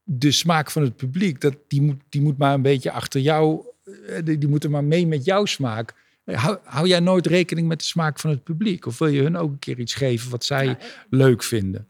[0.03, 1.41] de smaak van het publiek...
[1.41, 3.65] Dat, die, moet, die moet maar een beetje achter jou...
[4.07, 5.93] eh, Die, die moeten maar mee met jouw smaak.
[6.25, 8.85] Hou, hou jij nooit rekening met de smaak van het publiek?
[8.85, 10.77] Of wil je hun ook een keer iets geven wat zij
[11.09, 11.87] leuk vinden?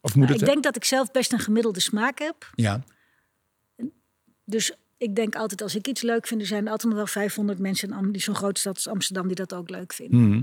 [0.00, 0.40] Of moet Nou, het...
[0.40, 2.50] ik denk dat ik zelf best een gemiddelde smaak heb.
[2.54, 2.84] Ja,
[4.44, 7.06] Dus ik denk altijd, als ik iets leuk vind, er zijn er altijd nog wel
[7.06, 10.28] 500 mensen in zo'n grote stad als Amsterdam die dat ook leuk vinden.
[10.28, 10.42] Mhm.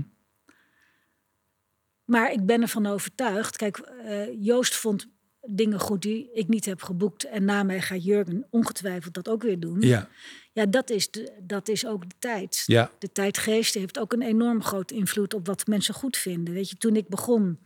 [2.04, 3.56] Maar ik ben ervan overtuigd.
[3.56, 5.08] Kijk, eh, Joost vond
[5.48, 7.24] dingen goed die ik niet heb geboekt.
[7.24, 9.80] En na mij gaat Jurgen ongetwijfeld dat ook weer doen.
[9.80, 10.08] ja,
[10.52, 12.62] Ja, dat is, de, dat is ook de tijd.
[12.66, 16.54] ja, De tijdgeest heeft ook een enorm groot invloed op wat mensen goed vinden.
[16.54, 17.58] Weet je, toen ik begon,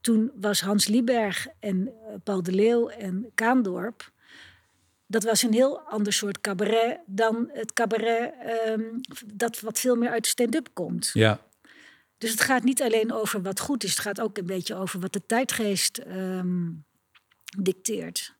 [0.00, 4.12] toen was Hans Lieberg en eh, Paul de Leeuw en Kaandorp.
[5.06, 8.82] Dat was een heel ander soort cabaret dan het cabaret ehm,
[9.34, 11.10] dat wat veel meer uit de stand-up komt.
[11.12, 11.40] ja.
[12.18, 15.00] Dus het gaat niet alleen over wat goed is, het gaat ook een beetje over
[15.00, 16.68] wat de tijdgeest ehm,
[17.58, 18.34] dicteert.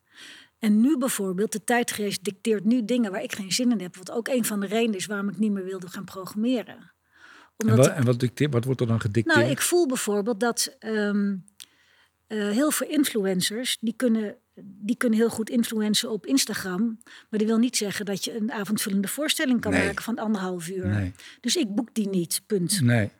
[0.59, 3.95] En nu bijvoorbeeld, de tijdgeest dicteert nu dingen waar ik geen zin in heb.
[3.97, 6.75] Wat ook een van de redenen is waarom ik niet meer wilde gaan programmeren.
[6.77, 9.37] En, Omdat wat, ik- en wat, dicteert, wat wordt er dan gedicteerd?
[9.37, 11.35] nou, ik voel bijvoorbeeld dat ehm,
[12.27, 16.99] eh, heel veel influencers, die kunnen, die kunnen heel goed influencen op Instagram.
[17.03, 19.85] Maar dat wil niet zeggen dat je een avondvullende voorstelling kan Nee.
[19.85, 20.87] maken van anderhalf uur.
[20.87, 22.81] Nee, Dus ik boek die niet, punt.
[22.81, 23.11] nee.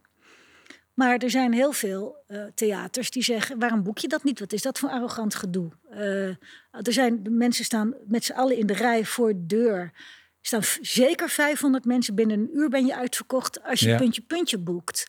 [0.94, 4.39] Maar er zijn heel veel eh, theaters die zeggen: waarom boek je dat niet?
[4.39, 5.72] Wat is dat voor arrogant gedoe?
[5.89, 6.28] Eh,
[6.72, 9.80] er zijn mensen staan met z'n allen in de rij voor de deur.
[9.80, 13.98] Er staan zeker 500 mensen binnen een uur ben je uitverkocht als je Ja.
[13.98, 15.08] puntje puntje boekt.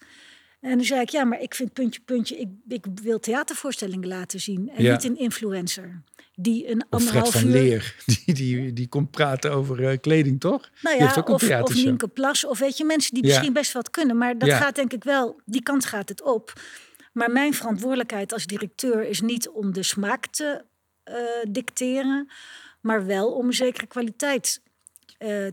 [0.62, 4.40] En dan zei ik, ja, maar ik vind puntje, puntje, ik, ik wil theatervoorstellingen laten
[4.40, 4.70] zien.
[4.74, 4.92] En Ja.
[4.92, 6.02] niet een influencer.
[6.34, 7.50] Die een Of Fred anderhalf van uur...
[7.52, 7.94] Leer,
[8.24, 10.70] die, die, die komt praten over eh, kleding, toch?
[10.82, 11.74] Nou ja, ook een of, of.
[11.74, 13.28] Nienke Plas, of weet je, mensen die Ja.
[13.28, 14.16] misschien best wat kunnen.
[14.18, 14.56] Maar dat Ja.
[14.56, 16.52] gaat denk ik wel, die kant gaat het op.
[17.12, 20.64] Maar mijn verantwoordelijkheid als directeur is niet om de smaak te
[21.02, 21.14] eh,
[21.50, 22.30] dicteren,
[22.80, 24.60] maar wel om een zekere kwaliteit
[25.18, 25.46] eh,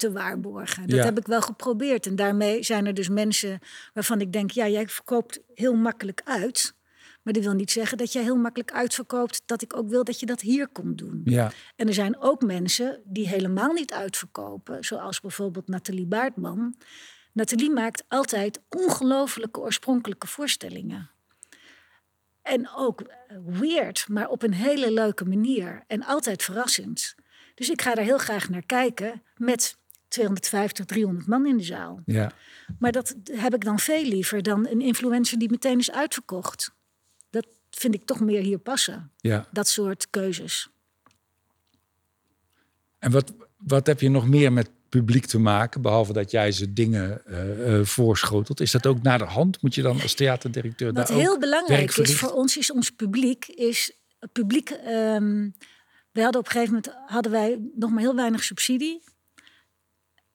[0.00, 0.86] te waarborgen.
[0.86, 1.04] Dat Ja.
[1.04, 2.06] heb ik wel geprobeerd.
[2.06, 3.58] En daarmee zijn er dus mensen
[3.92, 6.74] waarvan ik denk, ja, jij verkoopt heel makkelijk uit.
[7.22, 10.20] Maar dat wil niet zeggen dat jij heel makkelijk uitverkoopt, dat ik ook wil dat
[10.20, 11.20] je dat hier komt doen.
[11.24, 16.74] Ja, En er zijn ook mensen die helemaal niet uitverkopen, zoals bijvoorbeeld Nathalie Baartman.
[17.32, 21.10] Nathalie maakt altijd ongelofelijke oorspronkelijke voorstellingen.
[22.42, 23.02] En ook
[23.46, 25.84] weird, maar op een hele leuke manier.
[25.86, 27.14] En altijd verrassend.
[27.54, 29.78] Dus ik ga daar heel graag naar kijken met
[30.10, 32.02] 250, 300 man in de zaal.
[32.06, 32.32] ja.
[32.78, 36.72] Maar dat heb ik dan veel liever dan een influencer die meteen is uitverkocht.
[37.30, 39.10] Dat vind ik toch meer hier passen.
[39.16, 39.48] ja.
[39.52, 40.68] Dat soort keuzes.
[42.98, 46.72] En wat, wat heb je nog meer met publiek te maken, behalve dat jij ze
[46.72, 48.60] dingen eh, eh, voorschotelt?
[48.60, 49.62] Is dat ook naar de hand?
[49.62, 52.90] Moet je dan als theaterdirecteur Wat daar ook heel belangrijk is voor ons, is ons
[52.90, 53.46] publiek.
[53.46, 53.92] Is
[54.32, 55.48] publiek ehm,
[56.12, 59.02] we hadden op een gegeven moment hadden wij nog maar heel weinig subsidie.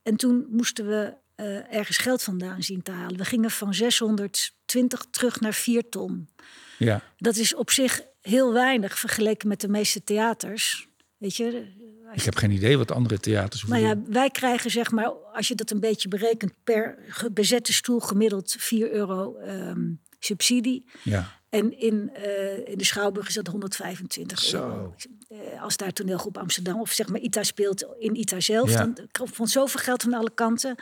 [0.05, 3.17] En toen moesten we eh, ergens geld vandaan zien te halen.
[3.17, 6.29] We gingen van 620 terug naar 4 ton.
[6.77, 10.87] Ja, Dat is op zich heel weinig vergeleken met de meeste theaters.
[11.17, 11.67] Weet je,
[12.13, 15.47] ik heb geen idee wat andere theaters nou hoeven ja, wij krijgen zeg maar, als
[15.47, 16.97] je dat een beetje berekent, per
[17.31, 19.93] bezette stoel gemiddeld 4 euro ehm,
[20.25, 20.85] subsidie.
[21.03, 24.57] Ja, En in, eh, in de Schouwburg is dat 125 Zo.
[24.57, 24.95] euro.
[25.27, 28.77] Eh, als daar toneelgroep Amsterdam of zeg maar ITA speelt in ITA zelf, Ja.
[28.85, 30.75] dan komt van zoveel geld van alle kanten.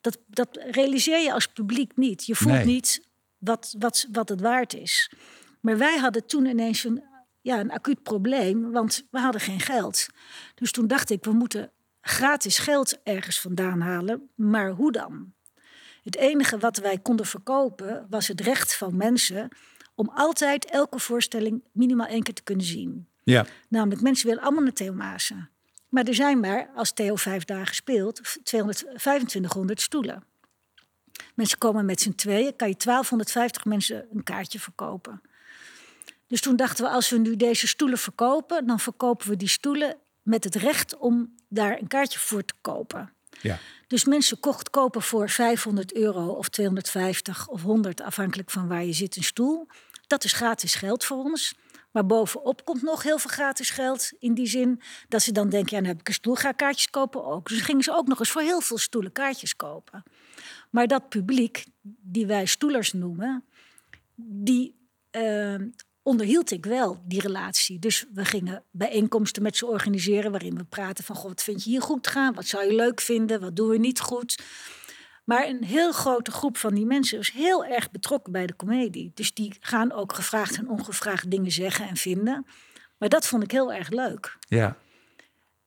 [0.00, 2.26] Dat, dat realiseer je als publiek niet.
[2.26, 2.64] Je voelt Nee.
[2.64, 5.12] niet wat, wat, wat het waard is.
[5.60, 7.02] Maar wij hadden toen ineens een,
[7.40, 10.06] ja, een acuut probleem, want we hadden geen geld.
[10.54, 14.30] Dus toen dacht ik, we moeten gratis geld ergens vandaan halen.
[14.34, 15.32] Maar hoe dan?
[16.04, 19.48] Het enige wat wij konden verkopen was het recht van mensen
[19.94, 23.08] om altijd elke voorstelling minimaal één keer te kunnen zien.
[23.24, 25.50] ja, Namelijk, mensen willen allemaal naar Theo Maassen.
[25.88, 30.24] Maar er zijn maar, als Theo vijf dagen speelt, 200, 2500 stoelen.
[31.34, 35.20] Mensen komen met z'n tweeën, kan je 1250 mensen een kaartje verkopen.
[36.26, 39.96] Dus toen dachten we, als we nu deze stoelen verkopen, dan verkopen we die stoelen
[40.22, 43.13] met het recht om daar een kaartje voor te kopen.
[43.40, 43.58] Ja.
[43.86, 48.92] Dus mensen kocht kopen voor 500 euro of 250 of 100, afhankelijk van waar je
[48.92, 49.66] zit, een stoel.
[50.06, 51.54] Dat is gratis geld voor ons.
[51.90, 54.12] Maar bovenop komt nog heel veel gratis geld.
[54.18, 56.90] In die zin dat ze dan denken, ja, dan heb ik een stoel, ga kaartjes
[56.90, 57.48] kopen ook.
[57.48, 60.02] Dus gingen ze ook nog eens voor heel veel stoelen kaartjes kopen.
[60.70, 63.44] Maar dat publiek, die wij stoelers noemen,
[64.14, 64.74] die
[65.10, 65.54] eh,
[66.04, 67.78] onderhield ik wel, die relatie.
[67.78, 70.30] Dus we gingen bijeenkomsten met ze organiseren...
[70.30, 72.34] waarin we praten van, goh, wat vind je hier goed gaan?
[72.34, 73.40] Wat zou je leuk vinden?
[73.40, 74.42] Wat doen we niet goed?
[75.24, 79.12] Maar een heel grote groep van die mensen is heel erg betrokken bij de komedie.
[79.14, 82.46] Dus die gaan ook gevraagd en ongevraagd dingen zeggen en vinden.
[82.98, 84.36] Maar dat vond ik heel erg leuk.
[84.48, 84.76] ja.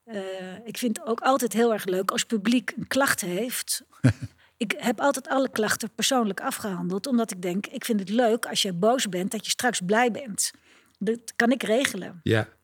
[0.03, 3.83] Eh, ik vind het ook altijd heel erg leuk als publiek een klacht heeft.
[4.57, 7.07] ik heb altijd alle klachten persoonlijk afgehandeld.
[7.07, 10.11] Omdat ik denk, ik vind het leuk als je boos bent, dat je straks blij
[10.11, 10.51] bent.
[10.99, 12.19] Dat kan ik regelen.
[12.23, 12.55] ja.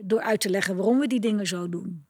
[0.00, 2.06] Door uit te leggen waarom we die dingen zo doen.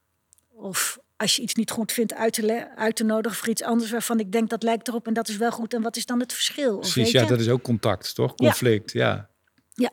[0.48, 3.90] Of als je iets niet goed vindt, uit te, uit te nodigen voor iets anders
[3.90, 5.74] waarvan ik denk dat lijkt erop en dat is wel goed.
[5.74, 6.76] En wat is dan het verschil?
[6.76, 7.28] Of Precies, ja, je?
[7.28, 8.34] dat is ook contact, toch?
[8.34, 9.30] Conflict, ja.
[9.72, 9.90] Ja.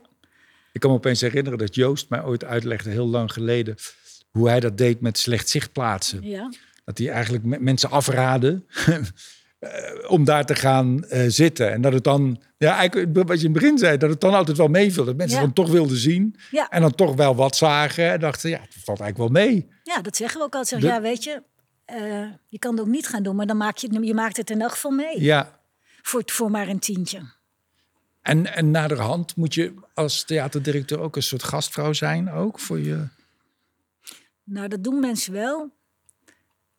[0.71, 3.75] Ik kan me opeens herinneren dat Joost mij ooit uitlegde, heel lang geleden,
[4.29, 6.21] hoe hij dat deed met slecht zichtplaatsen.
[6.21, 6.51] Ja.
[6.85, 8.61] Dat hij eigenlijk me- mensen afraadde
[9.59, 9.69] eh,
[10.11, 11.71] om daar te gaan eh, zitten.
[11.71, 14.33] En dat het dan, ja, eigenlijk wat je in het begin zei, dat het dan
[14.33, 15.05] altijd wel meeviel.
[15.05, 15.43] Dat mensen Ja.
[15.43, 16.69] dan toch wilden zien Ja.
[16.69, 18.11] en dan toch wel wat zagen.
[18.11, 19.67] En dachten, ja, het valt eigenlijk wel mee.
[19.83, 20.81] ja, dat zeggen we ook altijd.
[20.81, 21.43] De- Ja, weet je,
[21.85, 24.49] eh, je kan het ook niet gaan doen, maar dan maak je, je maakt het
[24.49, 25.21] in elk geval mee.
[25.21, 25.59] Ja,
[26.01, 27.19] Voor, voor maar een tientje.
[28.21, 33.07] en, en naderhand moet je als theaterdirecteur ook een soort gastvrouw zijn, ook voor je...
[34.43, 35.71] Nou, dat doen mensen wel.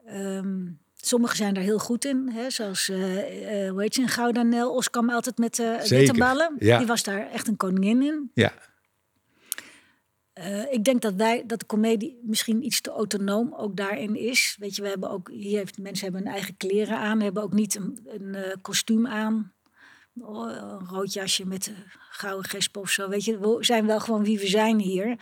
[0.06, 2.28] Ehm, sommigen zijn daar heel goed in.
[2.32, 2.50] Hè?
[2.50, 4.74] Zoals, eh, eh, hoe heet ze, in Gouda Nel.
[4.74, 6.56] Os kwam altijd met Zeker, witte ballen.
[6.58, 6.78] ja.
[6.78, 8.30] Die was daar echt een koningin in.
[8.34, 8.52] Ja,
[10.70, 14.56] ik denk dat wij, dat de comedie misschien iets te autonoom ook daarin is.
[14.60, 17.20] Weet je, we hebben ook, hier heeft mensen hebben hun eigen kleren aan.
[17.20, 19.52] hebben ook niet een, een kostuum aan.
[20.20, 21.74] Oh, een rood jasje met een
[22.10, 23.08] gouden gesp of zo.
[23.08, 25.16] Weet je, we zijn wel gewoon wie we zijn hier.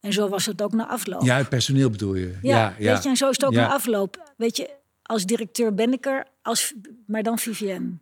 [0.00, 1.22] En zo was het ook na afloop.
[1.22, 2.38] ja, het personeel bedoel je.
[2.42, 3.60] Ja, weet je, en zo is het ook Ja.
[3.68, 4.27] na afloop.
[4.38, 4.70] Weet je,
[5.02, 6.74] als directeur ben ik er, als,
[7.06, 7.98] maar dan Vivienne.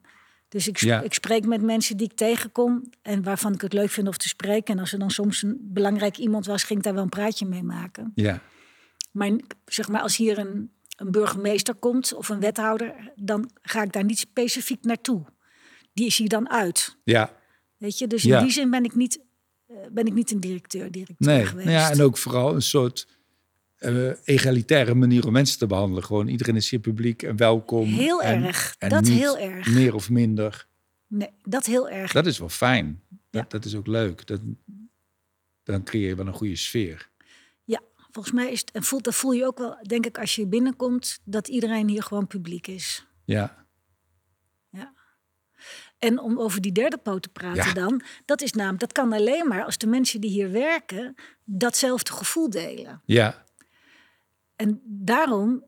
[0.48, 1.00] Dus ik, Ja.
[1.02, 4.28] ik spreek met mensen die ik tegenkom en waarvan ik het leuk vind om te
[4.28, 4.74] spreken.
[4.74, 7.46] En als er dan soms een belangrijk iemand was, ging ik daar wel een praatje
[7.46, 8.12] mee maken.
[8.14, 8.40] Ja,
[9.10, 9.30] Maar
[9.64, 14.04] zeg maar, als hier een, een burgemeester komt of een wethouder, dan ga ik daar
[14.04, 15.24] niet specifiek naartoe.
[15.92, 16.96] Die is hier dan uit.
[17.04, 17.34] ja.
[17.76, 18.36] Weet je, dus Ja.
[18.38, 19.20] in die zin ben ik niet,
[19.66, 21.66] eh, ben ik niet een directeur, directeur Nee, geweest.
[21.68, 23.08] nou ja, en ook vooral een soort
[23.76, 26.04] eh, egalitaire manier om mensen te behandelen.
[26.04, 27.84] Gewoon iedereen is hier publiek en welkom.
[27.88, 28.74] Heel en, erg.
[28.78, 29.66] en Dat niet heel erg.
[29.74, 30.66] Meer of minder.
[31.06, 32.12] Nee, dat heel erg.
[32.12, 33.02] Dat is wel fijn.
[33.08, 33.44] Dat, Ja.
[33.48, 34.26] dat is ook leuk.
[34.26, 34.40] Dat,
[35.62, 37.10] dan creëer je wel een goede sfeer.
[37.64, 40.34] Ja, volgens mij is het, en voelt, dat voel je ook wel, denk ik, als
[40.34, 43.06] je binnenkomt, dat iedereen hier gewoon publiek is.
[43.24, 43.66] Ja,
[44.70, 44.94] Ja.
[45.98, 47.72] En om over die derde poot te praten Ja.
[47.72, 51.14] dan, dat is namelijk, dat kan alleen maar als de mensen die hier werken
[51.44, 53.02] datzelfde gevoel delen.
[53.04, 53.44] ja,
[54.56, 55.64] En daarom,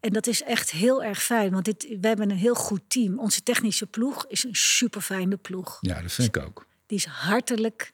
[0.00, 3.18] en dat is echt heel erg fijn, want dit, we hebben een heel goed team.
[3.18, 5.78] Onze technische ploeg is een super fijne ploeg.
[5.80, 6.66] ja, dat vind ik ook.
[6.86, 7.92] Die is hartelijk,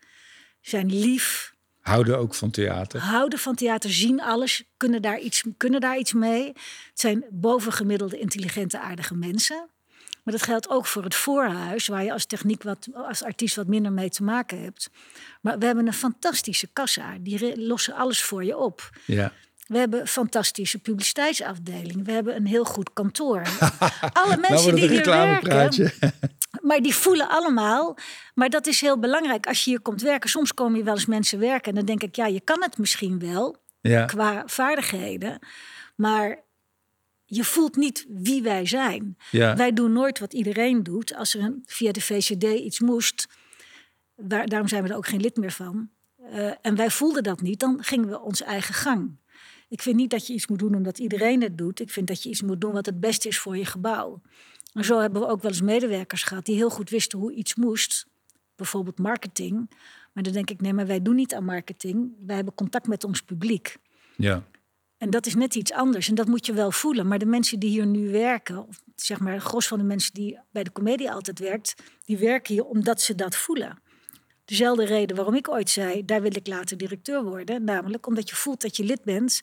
[0.60, 3.00] zijn lief, Houden ook van theater.
[3.00, 6.46] houden van theater, zien alles, kunnen daar iets, kunnen daar iets mee.
[6.46, 9.68] Het zijn bovengemiddelde, intelligente, aardige mensen.
[10.24, 13.66] Maar dat geldt ook voor het voorhuis, waar je als techniek wat, als artiest wat
[13.66, 14.90] minder mee te maken hebt.
[15.40, 18.90] Maar we hebben een fantastische kassa, die lossen alles voor je op.
[19.04, 19.32] Ja,
[19.68, 22.04] We hebben een fantastische publiciteitsafdeling.
[22.04, 23.42] We hebben een heel goed kantoor.
[24.12, 25.02] Alle nou mensen het die hier
[25.40, 25.92] werken,
[26.62, 27.96] maar die voelen allemaal.
[28.34, 30.30] Maar dat is heel belangrijk als je hier komt werken.
[30.30, 32.78] Soms komen hier wel eens mensen werken en dan denk ik, ja, je kan het
[32.78, 35.38] misschien wel Ja, qua vaardigheden,
[35.96, 36.38] maar
[37.24, 39.16] je voelt niet wie wij zijn.
[39.30, 41.14] ja, Wij doen nooit wat iedereen doet.
[41.14, 43.26] Als er een, via de VCD iets moest,
[44.14, 45.90] waar, daarom zijn we er ook geen lid meer van.
[46.32, 49.16] eh, en wij voelden dat niet, dan gingen we onze eigen gang.
[49.68, 51.80] Ik vind niet dat je iets moet doen omdat iedereen het doet.
[51.80, 54.20] Ik vind dat je iets moet doen wat het beste is voor je gebouw.
[54.72, 57.54] En zo hebben we ook wel eens medewerkers gehad die heel goed wisten hoe iets
[57.54, 58.06] moest.
[58.56, 59.70] Bijvoorbeeld marketing.
[60.12, 62.12] Maar dan denk ik, nee, maar wij doen niet aan marketing.
[62.26, 63.76] Wij hebben contact met ons publiek.
[64.16, 64.44] ja,
[64.98, 66.08] En dat is net iets anders.
[66.08, 67.08] En dat moet je wel voelen.
[67.08, 70.38] Maar de mensen die hier nu werken, of zeg maar, gros van de mensen die
[70.50, 73.78] bij de comedie altijd werkt, die werken hier omdat ze dat voelen.
[74.49, 77.64] Dezelfde reden waarom ik ooit zei, daar wil ik later directeur worden.
[77.64, 79.40] Namelijk omdat je voelt dat je lid bent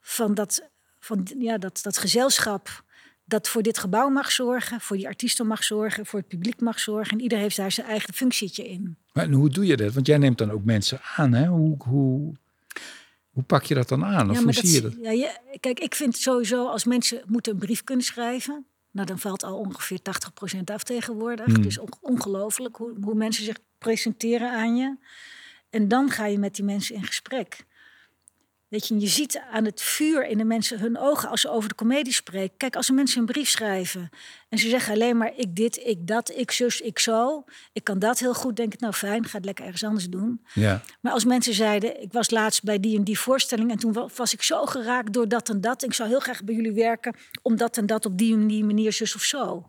[0.00, 0.68] van dat,
[1.00, 2.84] van, ja, dat, dat gezelschap
[3.24, 6.80] dat voor dit gebouw mag zorgen, voor die artiesten mag zorgen, voor het publiek mag
[6.80, 7.12] zorgen.
[7.12, 8.96] En ieder heeft daar zijn eigen functietje in.
[9.12, 9.92] Maar en hoe doe je dat?
[9.92, 11.46] Want jij neemt dan ook mensen aan, hè?
[11.46, 12.34] Hoe, hoe,
[13.30, 14.30] hoe pak je dat dan aan?
[14.30, 15.16] Of hoe zie je dat?
[15.18, 18.66] Ja, kijk, ik vind sowieso als mensen moeten een brief kunnen schrijven.
[18.90, 19.98] Nou, dan valt al ongeveer
[20.58, 21.46] 80% af tegenwoordig.
[21.46, 21.54] Hmm.
[21.54, 24.96] Het is on- ongelooflijk hoe, hoe mensen zich presenteren aan je.
[25.70, 27.66] En dan ga je met die mensen in gesprek.
[28.68, 31.68] Weet je, je ziet aan het vuur in de mensen hun ogen als ze over
[31.68, 32.56] de komedie spreken.
[32.56, 34.08] Kijk, als de mensen een brief schrijven
[34.48, 37.44] en ze zeggen alleen maar ik dit, ik dat, ik zus, ik zo.
[37.72, 40.44] Ik kan dat heel goed, denk ik, nou fijn, ga het lekker ergens anders doen.
[40.54, 43.92] Ja, Maar als mensen zeiden, ik was laatst bij die en die voorstelling en toen
[43.92, 45.82] wa- was ik zo geraakt door dat en dat.
[45.82, 48.64] Ik zou heel graag bij jullie werken om dat en dat op die en die
[48.64, 49.66] manier, zus of zo.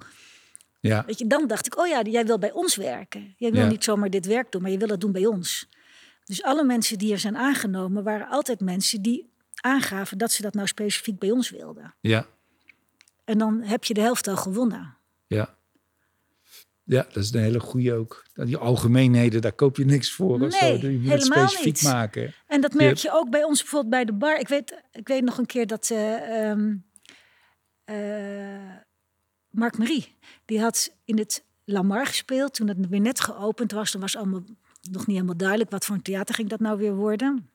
[0.80, 3.34] Ja, Weet je, dan dacht ik, oh ja, jij wil bij ons werken.
[3.38, 3.68] Jij wil Ja.
[3.70, 5.70] niet zomaar dit werk doen, maar je wil het doen bij ons.
[6.26, 9.30] Dus alle mensen die er zijn aangenomen, waren altijd mensen die
[9.62, 11.96] aangaven dat ze dat nou specifiek bij ons wilden.
[12.02, 12.28] ja,
[13.26, 14.98] En dan heb je de helft al gewonnen.
[15.28, 15.58] ja.
[16.84, 18.26] Ja, dat is een hele goede ook.
[18.34, 20.42] Die algemeenheden, daar koop je niks voor.
[20.42, 20.66] of zo.
[20.66, 21.82] Nee, Je moet het specifiek niet.
[21.84, 22.34] maken.
[22.48, 24.40] En dat merk Je- je ook bij ons bijvoorbeeld bij de bar.
[24.40, 25.90] Ik weet, ik weet nog een keer dat
[27.86, 28.76] eh,
[29.50, 33.92] Mark Marie, die had in het Lamar gespeeld toen het weer net geopend was.
[33.92, 34.44] Toen was allemaal
[34.92, 37.50] nog niet helemaal duidelijk wat voor een theater ging dat nou weer worden.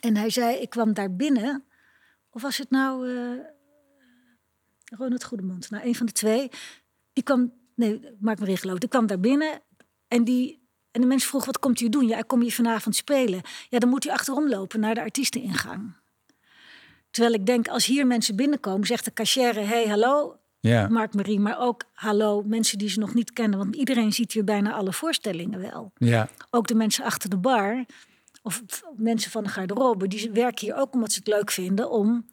[0.00, 1.64] En hij zei, ik kwam daar binnen.
[2.30, 3.44] Of was het nou eh
[4.98, 5.70] Ronald Goedemond?
[5.70, 6.48] Nou, een van de twee.
[7.12, 8.80] Die kwam, nee, Mark Marie geloof ik.
[8.80, 9.62] Die kwam daar binnen
[10.08, 10.58] en die...
[10.90, 12.06] En de mensen vroegen, wat komt u doen?
[12.06, 13.40] Ja, ik kom hier vanavond spelen.
[13.68, 15.94] Ja, dan moet u achterom lopen naar de artiesteningang.
[17.10, 19.60] Terwijl ik denk, als hier mensen binnenkomen, zegt de cachère...
[19.60, 23.58] hey, hallo, Ja, Mark Marie, maar ook hallo, mensen die ze nog niet kennen.
[23.58, 25.92] Want iedereen ziet hier bijna alle voorstellingen wel.
[25.96, 27.84] ja, Ook de mensen achter de bar,
[28.42, 28.62] of
[28.96, 30.08] mensen van de garderobe...
[30.08, 32.26] die werken hier ook omdat ze het leuk vinden om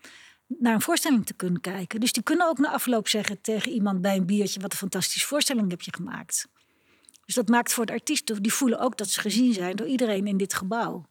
[0.47, 1.99] naar een voorstelling te kunnen kijken.
[1.99, 4.59] Dus die kunnen ook na afloop zeggen tegen iemand bij een biertje...
[4.59, 6.47] wat een fantastische voorstelling heb je gemaakt.
[7.25, 9.75] Dus dat maakt voor de artiesten, die voelen ook dat ze gezien zijn...
[9.75, 11.05] door iedereen in dit gebouw.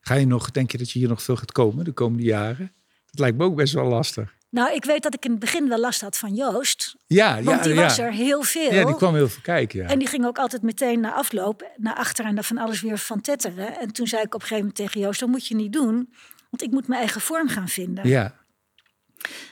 [0.00, 2.72] Ga je nog, denk je dat je hier nog veel gaat komen de komende jaren?
[3.06, 4.36] Dat lijkt me ook best wel lastig.
[4.50, 6.96] Nou, ik weet dat ik in het begin wel last had van Joost.
[7.06, 7.82] Ja, Want ja, die ja.
[7.82, 8.72] was er heel veel.
[8.72, 9.80] Ja, die kwam heel veel kijken.
[9.80, 9.88] Ja.
[9.88, 12.98] En die ging ook altijd meteen na afloop naar achter en daar van alles weer
[12.98, 13.78] van tetteren.
[13.78, 16.12] En toen zei ik op een gegeven moment tegen Joost, dat moet je niet doen.
[16.50, 18.08] Want ik moet mijn eigen vorm gaan vinden.
[18.08, 18.34] ja,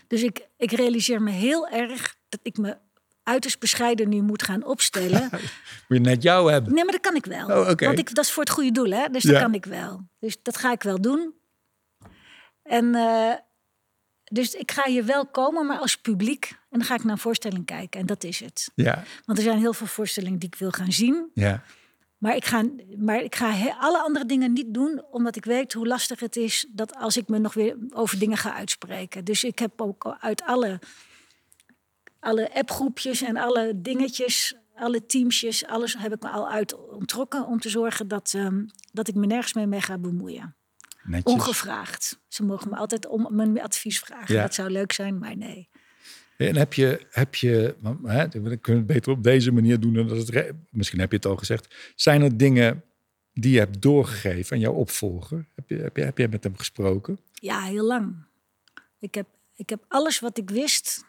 [0.07, 2.77] Dus ik, ik realiseer me heel erg dat ik me
[3.23, 5.29] uiterst bescheiden nu moet gaan opstellen.
[5.89, 6.75] Moet je net jou hebben.
[6.75, 7.47] Nee, maar dat kan ik wel.
[7.47, 7.65] Oh.
[7.65, 9.09] Want ik, dat is voor het goede doel, hè?
[9.09, 10.09] Dus dat kan ik wel.
[10.19, 11.35] Dus dat ga ik wel doen.
[12.63, 13.33] En eh,
[14.33, 16.49] dus ik ga hier wel komen, maar als publiek.
[16.71, 18.01] En dan ga ik naar een voorstelling kijken.
[18.01, 18.71] En dat is het.
[18.75, 21.31] Ja, Want er zijn heel veel voorstellingen die ik wil gaan zien.
[21.35, 21.63] ja.
[22.17, 22.65] Maar ik ga,
[22.97, 26.37] maar ik ga he- alle andere dingen niet doen, omdat ik weet hoe lastig het
[26.37, 29.25] is dat als ik me nog weer over dingen ga uitspreken.
[29.25, 30.81] Dus ik heb ook uit alle,
[32.21, 37.61] alle appgroepjes en alle dingetjes, alle teamsjes, alles heb ik me al uit ontrokken om
[37.61, 40.57] te zorgen dat, ehm, dat ik me nergens mee mee ga bemoeien.
[41.07, 41.33] Netjes.
[41.35, 42.21] Ongevraagd.
[42.29, 44.35] Ze mogen me altijd om mijn advies vragen.
[44.35, 44.43] Ja.
[44.43, 45.69] Dat zou leuk zijn, maar nee.
[46.37, 50.09] En heb je, heb je hè, we kunnen het beter op deze manier doen dan
[50.09, 51.75] dat het, misschien heb je het al gezegd.
[51.95, 52.85] Zijn er dingen
[53.33, 55.47] die je hebt doorgegeven aan jouw opvolger?
[55.55, 57.19] Heb je, heb je, heb je met hem gesproken?
[57.33, 58.25] Ja, heel lang.
[58.99, 61.05] Ik heb, ik heb alles wat ik wist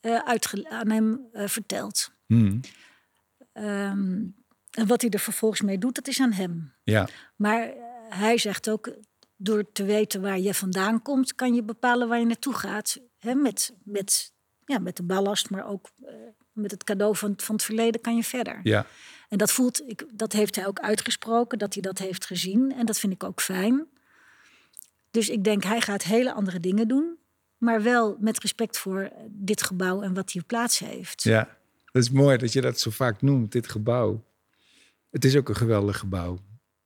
[0.00, 2.10] uitge- aan hem eh, verteld.
[2.26, 2.60] Hmm.
[3.52, 4.24] Ehm,
[4.70, 6.72] en wat hij er vervolgens mee doet, dat is aan hem.
[6.84, 7.72] Ja, Maar
[8.08, 8.90] hij zegt ook,
[9.36, 12.98] door te weten waar je vandaan komt, kan je bepalen waar je naartoe gaat.
[13.20, 14.32] Met, met,
[14.64, 16.14] ja, met de ballast, maar ook eh,
[16.52, 18.60] met het cadeau van, van het verleden kan je verder.
[18.62, 18.86] ja,
[19.28, 22.72] En dat voelt, ik, dat heeft hij ook uitgesproken, dat hij dat heeft gezien.
[22.72, 23.86] En dat vind ik ook fijn.
[25.10, 27.16] Dus ik denk, hij gaat hele andere dingen doen.
[27.56, 31.22] Maar wel met respect voor dit gebouw en wat hier plaats heeft.
[31.22, 31.56] ja.
[31.92, 34.24] Dat is mooi dat je dat zo vaak noemt, dit gebouw.
[35.10, 36.38] Het is ook een geweldig gebouw.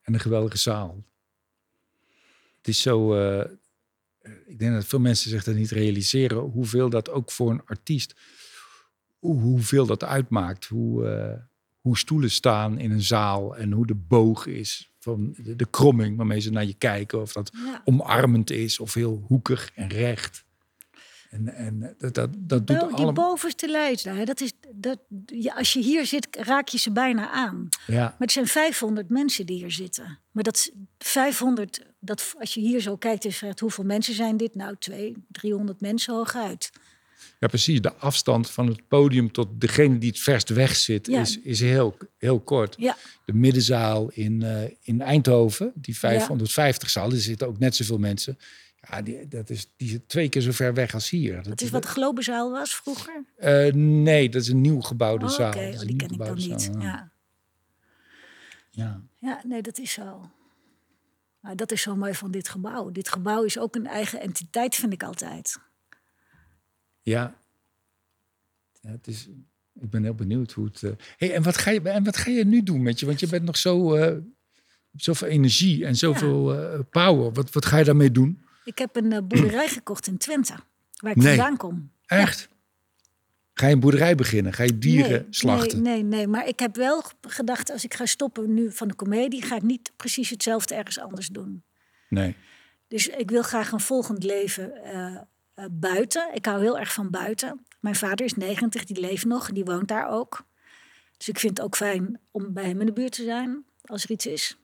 [0.03, 1.05] En een geweldige zaal.
[2.63, 3.15] Het is zo...
[3.15, 3.51] eh,
[4.47, 6.39] ik denk dat veel mensen zich dat niet realiseren...
[6.39, 8.15] hoeveel dat ook voor een artiest...
[9.19, 10.65] hoe- hoeveel dat uitmaakt.
[10.67, 11.39] Hoe, eh,
[11.81, 13.57] hoe stoelen staan in een zaal...
[13.57, 17.21] en hoe de boog is van de, de kromming waarmee ze naar je kijken...
[17.21, 17.83] of dat Ja.
[17.85, 20.45] omarmend is of heel hoekig en recht.
[21.33, 25.73] En, en dat, dat, dat doet Wel, die bovenste lijst, dat is, dat, ja, als
[25.73, 27.69] je hier zit, raak je ze bijna aan.
[27.87, 30.19] Ja, Maar het zijn 500 mensen die hier zitten.
[30.31, 34.37] Maar dat is 500, dat, als je hier zo kijkt en zegt hoeveel mensen zijn
[34.37, 34.55] dit?
[34.55, 36.71] Nou, 200, 300 mensen hooguit.
[37.41, 37.81] Ja, precies.
[37.81, 41.21] De afstand van het podium tot degene die het verst weg zit, Ja.
[41.21, 42.75] is, is heel, heel kort.
[42.79, 47.99] Ja, De middenzaal in, eh, in Eindhoven, die 550 zaal, er zitten ook net zoveel
[47.99, 48.39] mensen.
[48.91, 51.43] Ja, die, dat is, die zit twee keer zo ver weg als hier.
[51.43, 53.25] dat is wat de Globenzaal was vroeger.
[53.37, 55.49] Eh, nee, dat is een nieuw gebouwde Oh, zaal.
[55.49, 56.63] Oké, is oh, die ken ik dan niet.
[56.63, 57.11] zaal, Ja.
[58.71, 59.03] Ja.
[59.19, 60.31] ja, nee, dat is zo.
[61.41, 62.91] Maar dat is zo mooi van dit gebouw.
[62.91, 65.59] Dit gebouw is ook een eigen entiteit, vind ik altijd.
[67.03, 67.35] Ja.
[68.81, 69.29] ja het is,
[69.81, 70.83] ik ben heel benieuwd hoe het...
[70.83, 73.07] eh hey, en, wat ga je, en wat ga je nu doen met je?
[73.07, 73.95] Want je bent nog zo...
[73.95, 74.17] eh,
[74.93, 76.45] zoveel energie en zoveel
[76.91, 77.33] power.
[77.33, 78.45] Wat, wat ga je daarmee doen?
[78.65, 80.55] Ik heb een eh, boerderij gekocht in Twente,
[80.97, 81.37] waar ik Nee.
[81.37, 81.91] vandaan kom.
[82.07, 82.49] Echt?
[83.55, 84.53] Ga je een boerderij beginnen?
[84.53, 85.83] Ga je dieren nee, slachten?
[85.83, 86.27] Nee, nee, nee.
[86.27, 89.63] Maar ik heb wel gedacht, als ik ga stoppen nu van de komedie, ga ik
[89.63, 91.63] niet precies hetzelfde ergens anders doen.
[92.09, 92.37] Nee.
[92.89, 95.17] Dus ik wil graag een volgend leven eh,
[95.55, 96.35] eh, buiten.
[96.35, 97.67] Ik hou heel erg van buiten.
[97.81, 100.45] Mijn vader is 90, die leeft nog, die woont daar ook.
[101.17, 104.05] Dus ik vind het ook fijn om bij hem in de buurt te zijn, als
[104.05, 104.57] er iets is.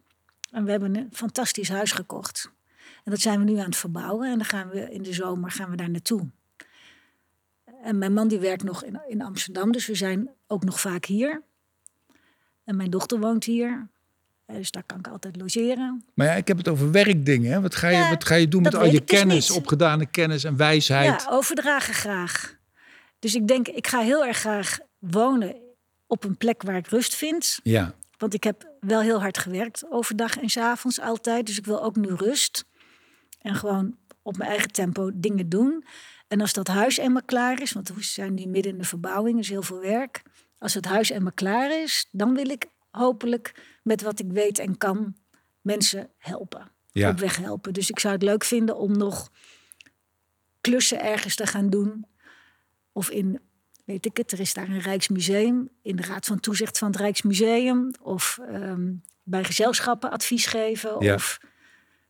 [0.51, 2.51] En we hebben een fantastisch huis gekocht.
[3.09, 4.31] En dat zijn we nu aan het verbouwen.
[4.31, 6.29] En dan gaan we in de zomer gaan we daar naartoe.
[7.83, 11.05] En mijn man die werkt nog in, in Amsterdam, dus we zijn ook nog vaak
[11.05, 11.43] hier.
[12.65, 13.89] En mijn dochter woont hier.
[14.47, 16.05] Eh, Dus daar kan ik altijd logeren.
[16.15, 17.53] Maar ja, ik heb het over werkdingen.
[17.53, 17.61] Hè?
[17.61, 20.45] Wat, ga je, Ja, wat ga je doen met al je dus kennis, opgedane kennis
[20.45, 21.23] en wijsheid?
[21.23, 22.57] Ja, overdragen graag.
[23.19, 25.57] Dus ik denk, ik ga heel erg graag wonen
[26.07, 27.59] op een plek waar ik rust vind.
[27.63, 27.95] Ja.
[28.19, 31.47] Want ik heb wel heel hard gewerkt overdag en 's avonds altijd.
[31.47, 32.65] Dus ik wil ook nu rust.
[33.39, 35.85] En gewoon op mijn eigen tempo dingen doen.
[36.29, 39.37] En als dat huis eenmaal klaar is, want we zijn nu midden in de verbouwing,
[39.37, 40.23] dus heel veel werk.
[40.59, 44.79] Als het huis eenmaal klaar is, dan wil ik hopelijk met wat ik weet en
[44.79, 45.17] kan
[45.61, 46.71] mensen helpen.
[46.93, 47.11] Ja.
[47.11, 47.73] Op weg helpen.
[47.73, 49.31] Dus ik zou het leuk vinden om nog
[50.61, 52.07] klussen ergens te gaan doen.
[52.93, 53.41] Of in,
[53.85, 55.69] weet ik het, er is daar een Rijksmuseum.
[55.83, 57.91] In de Raad van Toezicht van het Rijksmuseum.
[58.03, 60.97] Of ehm, bij gezelschappen advies geven.
[61.05, 61.15] Ja.
[61.15, 61.39] Of,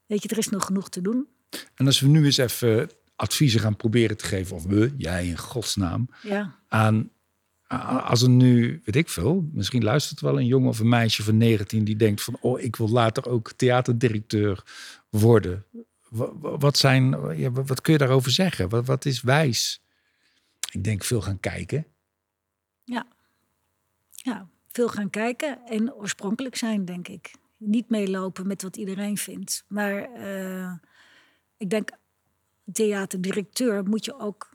[0.09, 1.27] weet je, er is nog genoeg te doen.
[1.75, 5.39] En als we nu eens even adviezen gaan proberen te geven, of we, jij in
[5.39, 6.55] godsnaam, Ja.
[6.69, 7.11] aan
[8.05, 11.37] als er nu, weet ik veel, misschien luistert wel een jongen of een meisje van
[11.37, 14.65] 19 die denkt van, oh, ik wil later ook theaterdirecteur
[15.11, 15.65] worden.
[16.09, 17.11] Wa- wa- Wat, zijn,
[17.53, 18.69] wat kun je daarover zeggen?
[18.69, 19.83] Wat, wat is wijs?
[20.73, 21.87] Ik denk veel gaan kijken.
[22.85, 23.07] Ja.
[24.11, 27.31] ja, veel gaan kijken en oorspronkelijk zijn, denk ik.
[27.59, 29.65] Niet meelopen met wat iedereen vindt.
[29.69, 30.73] Maar eh,
[31.57, 31.91] ik denk,
[32.73, 34.51] theaterdirecteur moet je ook,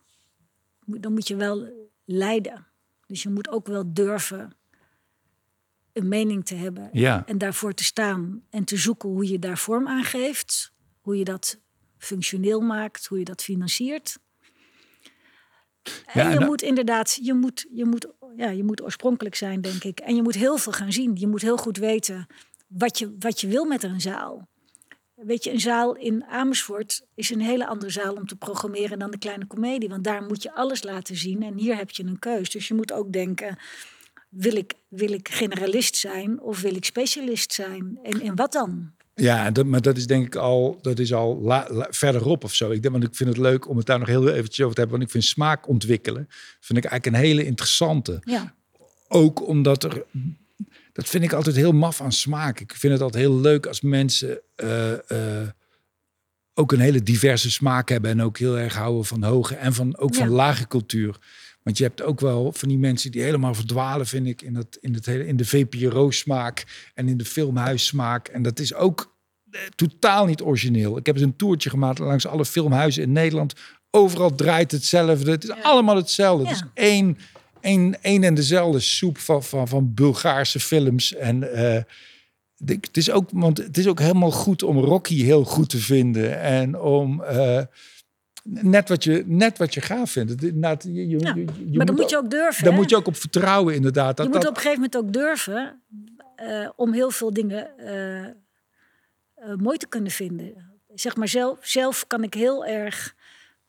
[0.85, 1.69] dan moet je wel
[2.05, 2.67] leiden.
[3.07, 4.55] Dus je moet ook wel durven
[5.93, 7.25] een mening te hebben Ja.
[7.25, 11.23] en daarvoor te staan en te zoeken hoe je daar vorm aan geeft, hoe je
[11.23, 11.59] dat
[11.97, 14.17] functioneel maakt, hoe je dat financiert.
[15.83, 19.61] En Ja, en je moet inderdaad, je moet, je, moet, ja, je moet oorspronkelijk zijn,
[19.61, 19.99] denk ik.
[19.99, 21.15] En je moet heel veel gaan zien.
[21.15, 22.27] Je moet heel goed weten
[22.77, 24.47] wat je, wat je wil met een zaal.
[25.15, 29.11] Weet je, een zaal in Amersfoort is een hele andere zaal om te programmeren dan
[29.11, 29.89] de kleine komedie.
[29.89, 32.49] Want daar moet je alles laten zien en hier heb je een keus.
[32.49, 33.57] Dus je moet ook denken,
[34.29, 37.99] wil ik, wil ik generalist zijn of wil ik specialist zijn?
[38.03, 38.91] En, en wat dan?
[39.15, 42.53] Ja, dat, maar dat is denk ik al, dat is al la- la- verderop of
[42.53, 42.71] zo.
[42.71, 44.81] Ik, denk, want ik vind het leuk om het daar nog heel eventjes over te
[44.81, 44.97] hebben.
[44.97, 46.27] Want ik vind smaak ontwikkelen,
[46.59, 48.19] vind ik eigenlijk een hele interessante.
[48.23, 48.53] Ja,
[49.07, 50.05] Ook omdat er,
[50.93, 52.59] dat vind ik altijd heel maf aan smaak.
[52.59, 54.93] Ik vind het altijd heel leuk als mensen eh,
[55.41, 55.49] eh,
[56.53, 58.11] ook een hele diverse smaak hebben.
[58.11, 61.17] En ook heel erg houden van hoge en van, ook van lage cultuur.
[61.63, 64.77] Want je hebt ook wel van die mensen die helemaal verdwalen, vind ik, in, dat,
[64.81, 66.63] in, het hele, in de VPRO-smaak
[66.93, 68.27] en in de filmhuissmaak.
[68.27, 69.15] En dat is ook
[69.51, 70.97] eh, totaal niet origineel.
[70.97, 73.53] Ik heb eens een toertje gemaakt langs alle filmhuizen in Nederland.
[73.89, 75.31] Overal draait hetzelfde.
[75.31, 76.47] Het is allemaal hetzelfde.
[76.47, 77.17] Het is één,
[77.63, 81.13] één, één en dezelfde soep van, van, van Bulgaarse films.
[81.15, 81.81] En eh,
[82.55, 85.77] de- het, is ook, want het is ook helemaal goed om Rocky heel goed te
[85.77, 86.39] vinden.
[86.41, 87.61] En om eh,
[88.43, 90.41] net, wat je, net wat je gaaf vindt.
[90.41, 92.67] Je, je, Ja, je- je maar dan moet moet je ook durven.
[92.67, 92.71] hè?
[92.71, 94.17] moet je ook op vertrouwen, inderdaad.
[94.17, 95.81] Dat, je moet dat, op een gegeven moment ook durven
[96.35, 97.69] eh, om heel veel dingen
[99.57, 100.71] mooi te kunnen vinden.
[100.93, 103.15] Zeg maar zelf, zelf kan ik heel erg.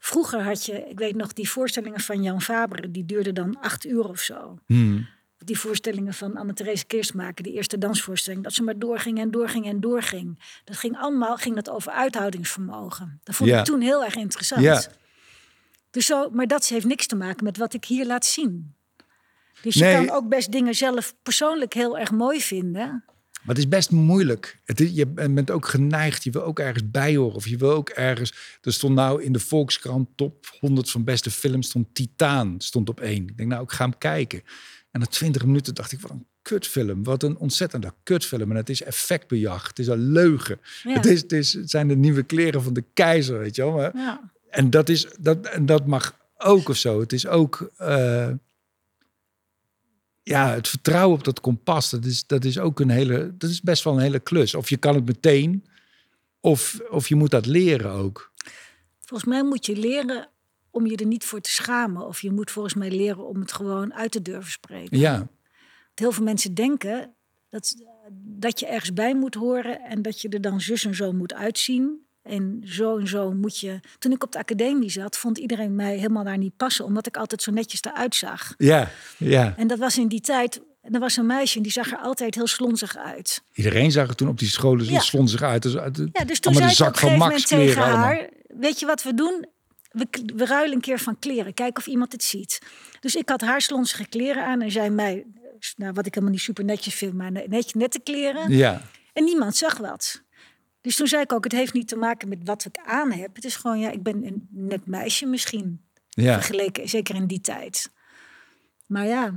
[0.04, 3.86] Vroeger had je, ik weet nog, die voorstellingen van Jan Faber, die duurden dan acht
[3.86, 4.58] uur of zo.
[4.66, 5.08] Hmm.
[5.38, 9.80] Die voorstellingen van Anne-Therese Keersmaker, die eerste dansvoorstelling, dat ze maar doorging en doorging en
[9.80, 10.38] doorging.
[10.64, 13.20] Dat ging allemaal ging dat over uithoudingsvermogen.
[13.22, 14.62] Dat vond ik toen heel erg interessant.
[14.62, 14.82] Ja.
[15.90, 18.74] Dus zo, maar dat heeft niks te maken met wat ik hier laat zien.
[19.62, 23.04] Dus je kan ook best dingen zelf persoonlijk heel erg mooi vinden.
[23.44, 24.58] Maar het is best moeilijk.
[24.64, 27.34] Het is, je bent ook geneigd, je wil ook ergens bij horen.
[27.34, 28.58] Of je wil ook ergens...
[28.62, 31.66] Er stond nou in de Volkskrant top 100 van beste films...
[31.66, 33.28] stond Titaan, stond op één.
[33.28, 34.42] Ik denk, nou, ik ga hem kijken.
[34.90, 37.02] En na 20 minuten dacht ik, wat een kutfilm.
[37.04, 38.50] Wat een ontzettende kutfilm.
[38.50, 39.68] En het is effectbejag.
[39.68, 40.60] Het is een leugen.
[40.82, 40.92] Ja.
[40.92, 43.72] Het, is, het, is, het zijn de nieuwe kleren van de keizer, weet je wel.
[43.72, 44.32] Maar, Ja.
[44.50, 47.00] En dat, is, dat, en dat mag ook of zo.
[47.00, 47.70] Het is ook...
[47.76, 48.28] eh,
[50.24, 53.60] ja, het vertrouwen op dat kompas, dat is, dat is ook een hele, dat is
[53.60, 54.54] best wel een hele klus.
[54.54, 55.64] Of je kan het meteen,
[56.40, 58.32] of, of je moet dat leren ook.
[59.00, 60.28] Volgens mij moet je leren
[60.70, 62.06] om je er niet voor te schamen.
[62.06, 64.98] Of je moet volgens mij leren om het gewoon uit te durven spreken.
[64.98, 65.30] Ja, Want
[65.94, 67.14] heel veel mensen denken
[67.48, 67.74] dat,
[68.20, 71.34] dat je ergens bij moet horen en dat je er dan zus en zo moet
[71.34, 72.03] uitzien.
[72.24, 73.80] En zo en zo moet je.
[73.98, 77.16] Toen ik op de academie zat, vond iedereen mij helemaal daar niet passen, omdat ik
[77.16, 78.54] altijd zo netjes eruit zag.
[78.58, 79.54] ja, ja.
[79.56, 80.60] En dat was in die tijd.
[80.82, 83.42] En er was een meisje en die zag er altijd heel slonzig uit.
[83.54, 85.00] Iedereen zag er toen op die scholen zo Ja.
[85.00, 85.62] slonzig uit.
[85.62, 87.68] Dus uit de, Ja, dus toen zei de ik op een van gegeven Max moment
[87.68, 88.04] tegen allemaal.
[88.04, 88.28] haar...
[88.46, 89.46] Weet je wat we doen?
[89.90, 90.06] We,
[90.36, 91.54] we ruilen een keer van kleren.
[91.54, 92.58] Kijken of iemand het ziet.
[93.00, 94.60] Dus ik had haar slonsige kleren aan.
[94.62, 95.24] En zij mij,
[95.76, 97.14] nou, wat ik helemaal niet super netjes vind...
[97.14, 98.50] maar net, nette kleren.
[98.50, 100.22] Ja, En niemand zag wat.
[100.84, 103.34] Dus toen zei ik ook, het heeft niet te maken met wat ik aan heb.
[103.34, 105.80] Het is gewoon, ja, ik ben een net meisje misschien.
[106.08, 106.32] ja.
[106.34, 107.90] Vergeleken, zeker in die tijd.
[108.86, 109.34] Maar ja...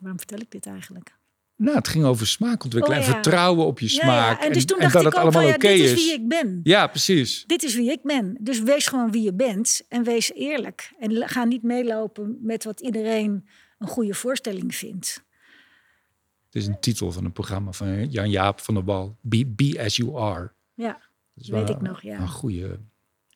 [0.00, 1.16] Waarom vertel ik dit eigenlijk?
[1.56, 4.40] Nou, het ging over smaak ontwikkelen Oh, en vertrouwen op je smaak.
[4.40, 4.46] ja.
[4.46, 5.94] En dus toen en dacht dat ik het allemaal ja, oké dit is is.
[6.04, 6.60] wie ik ben.
[6.62, 7.44] Ja, precies.
[7.46, 8.36] Dit is wie ik ben.
[8.40, 10.92] Dus wees gewoon wie je bent en wees eerlijk.
[10.98, 13.48] En ga niet meelopen met wat iedereen
[13.78, 15.22] een goede voorstelling vindt.
[16.48, 19.16] Het is een titel van een programma van Jan-Jaap van der Wal.
[19.20, 20.52] Be, be as you are.
[20.74, 21.00] Ja,
[21.34, 22.20] Dat Weet ik nog, ja.
[22.20, 22.78] Een goede,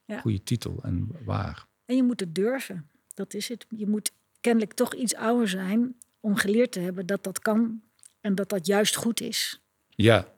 [0.05, 0.21] Ja.
[0.21, 1.67] goede titel en waar.
[1.85, 2.89] en je moet het durven.
[3.15, 3.67] Dat is het.
[3.69, 7.83] Je moet kennelijk toch iets ouder zijn om geleerd te hebben dat dat kan
[8.21, 9.61] en dat dat juist goed is.
[9.89, 10.29] Ja,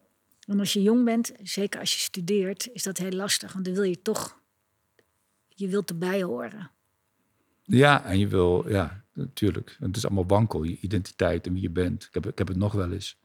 [0.47, 3.53] En als je jong bent, zeker als je studeert, is dat heel lastig.
[3.53, 4.39] Want dan wil je toch,
[5.49, 6.71] je wilt erbij horen.
[7.65, 9.77] Ja, en je wil, ja, natuurlijk.
[9.81, 12.05] Het is allemaal wankel, je identiteit en wie je bent.
[12.05, 13.19] Ik heb, ik heb het nog wel eens.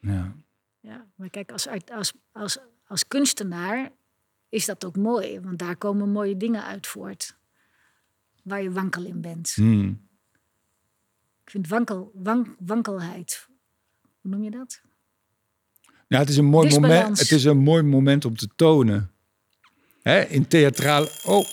[0.00, 0.34] Ja,
[0.80, 3.90] Ja, maar kijk, als, als, als, als kunstenaar
[4.48, 7.36] is dat ook mooi, want daar komen mooie dingen uit voort.
[8.42, 9.52] Waar je wankel in bent.
[9.54, 10.08] Hmm.
[11.44, 13.48] Ik vind wankel, wank, wankelheid,
[14.20, 14.82] hoe noem je dat?
[16.08, 17.00] ja het, is een mooi Disbalans.
[17.00, 19.10] moment, het is een mooi moment om te tonen.
[20.02, 21.10] Hè, in theatrale...
[21.24, 21.44] Oh.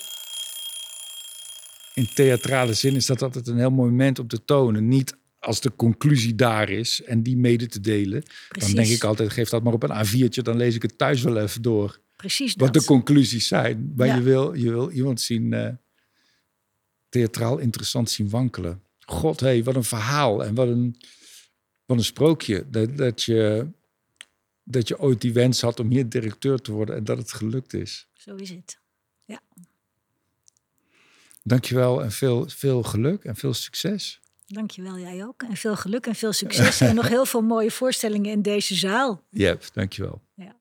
[2.00, 4.88] In theatrale zin is dat altijd een heel mooi moment om te tonen.
[4.88, 8.24] Niet als de conclusie daar is en die mede te delen.
[8.50, 8.74] Precies.
[8.74, 10.42] Dan denk ik altijd, geef dat maar op een A4'tje.
[10.42, 12.00] Dan lees ik het thuis wel even door.
[12.16, 12.82] Precies Wat dat.
[12.82, 13.94] de conclusies zijn.
[13.96, 14.16] Maar Ja.
[14.16, 15.54] je, wil, je wil iemand zien...
[15.54, 15.74] eh,
[17.10, 18.84] theatraal interessant zien wankelen.
[19.06, 20.96] God, hé, hey, wat een verhaal en wat een,
[21.86, 22.66] wat een sprookje.
[22.70, 23.68] Dat, dat, je,
[24.64, 27.74] dat je ooit die wens had om hier directeur te worden en dat het gelukt
[27.74, 28.08] is.
[28.14, 28.80] Zo is het.
[29.26, 29.42] Ja.
[31.44, 34.20] Dankjewel en veel, veel geluk en veel succes.
[34.48, 35.44] Dankjewel, jij ook.
[35.44, 36.82] En veel geluk en veel succes.
[36.82, 39.26] en nog heel veel mooie voorstellingen in deze zaal.
[39.30, 40.22] Jep, dankjewel.
[40.36, 40.59] Ja.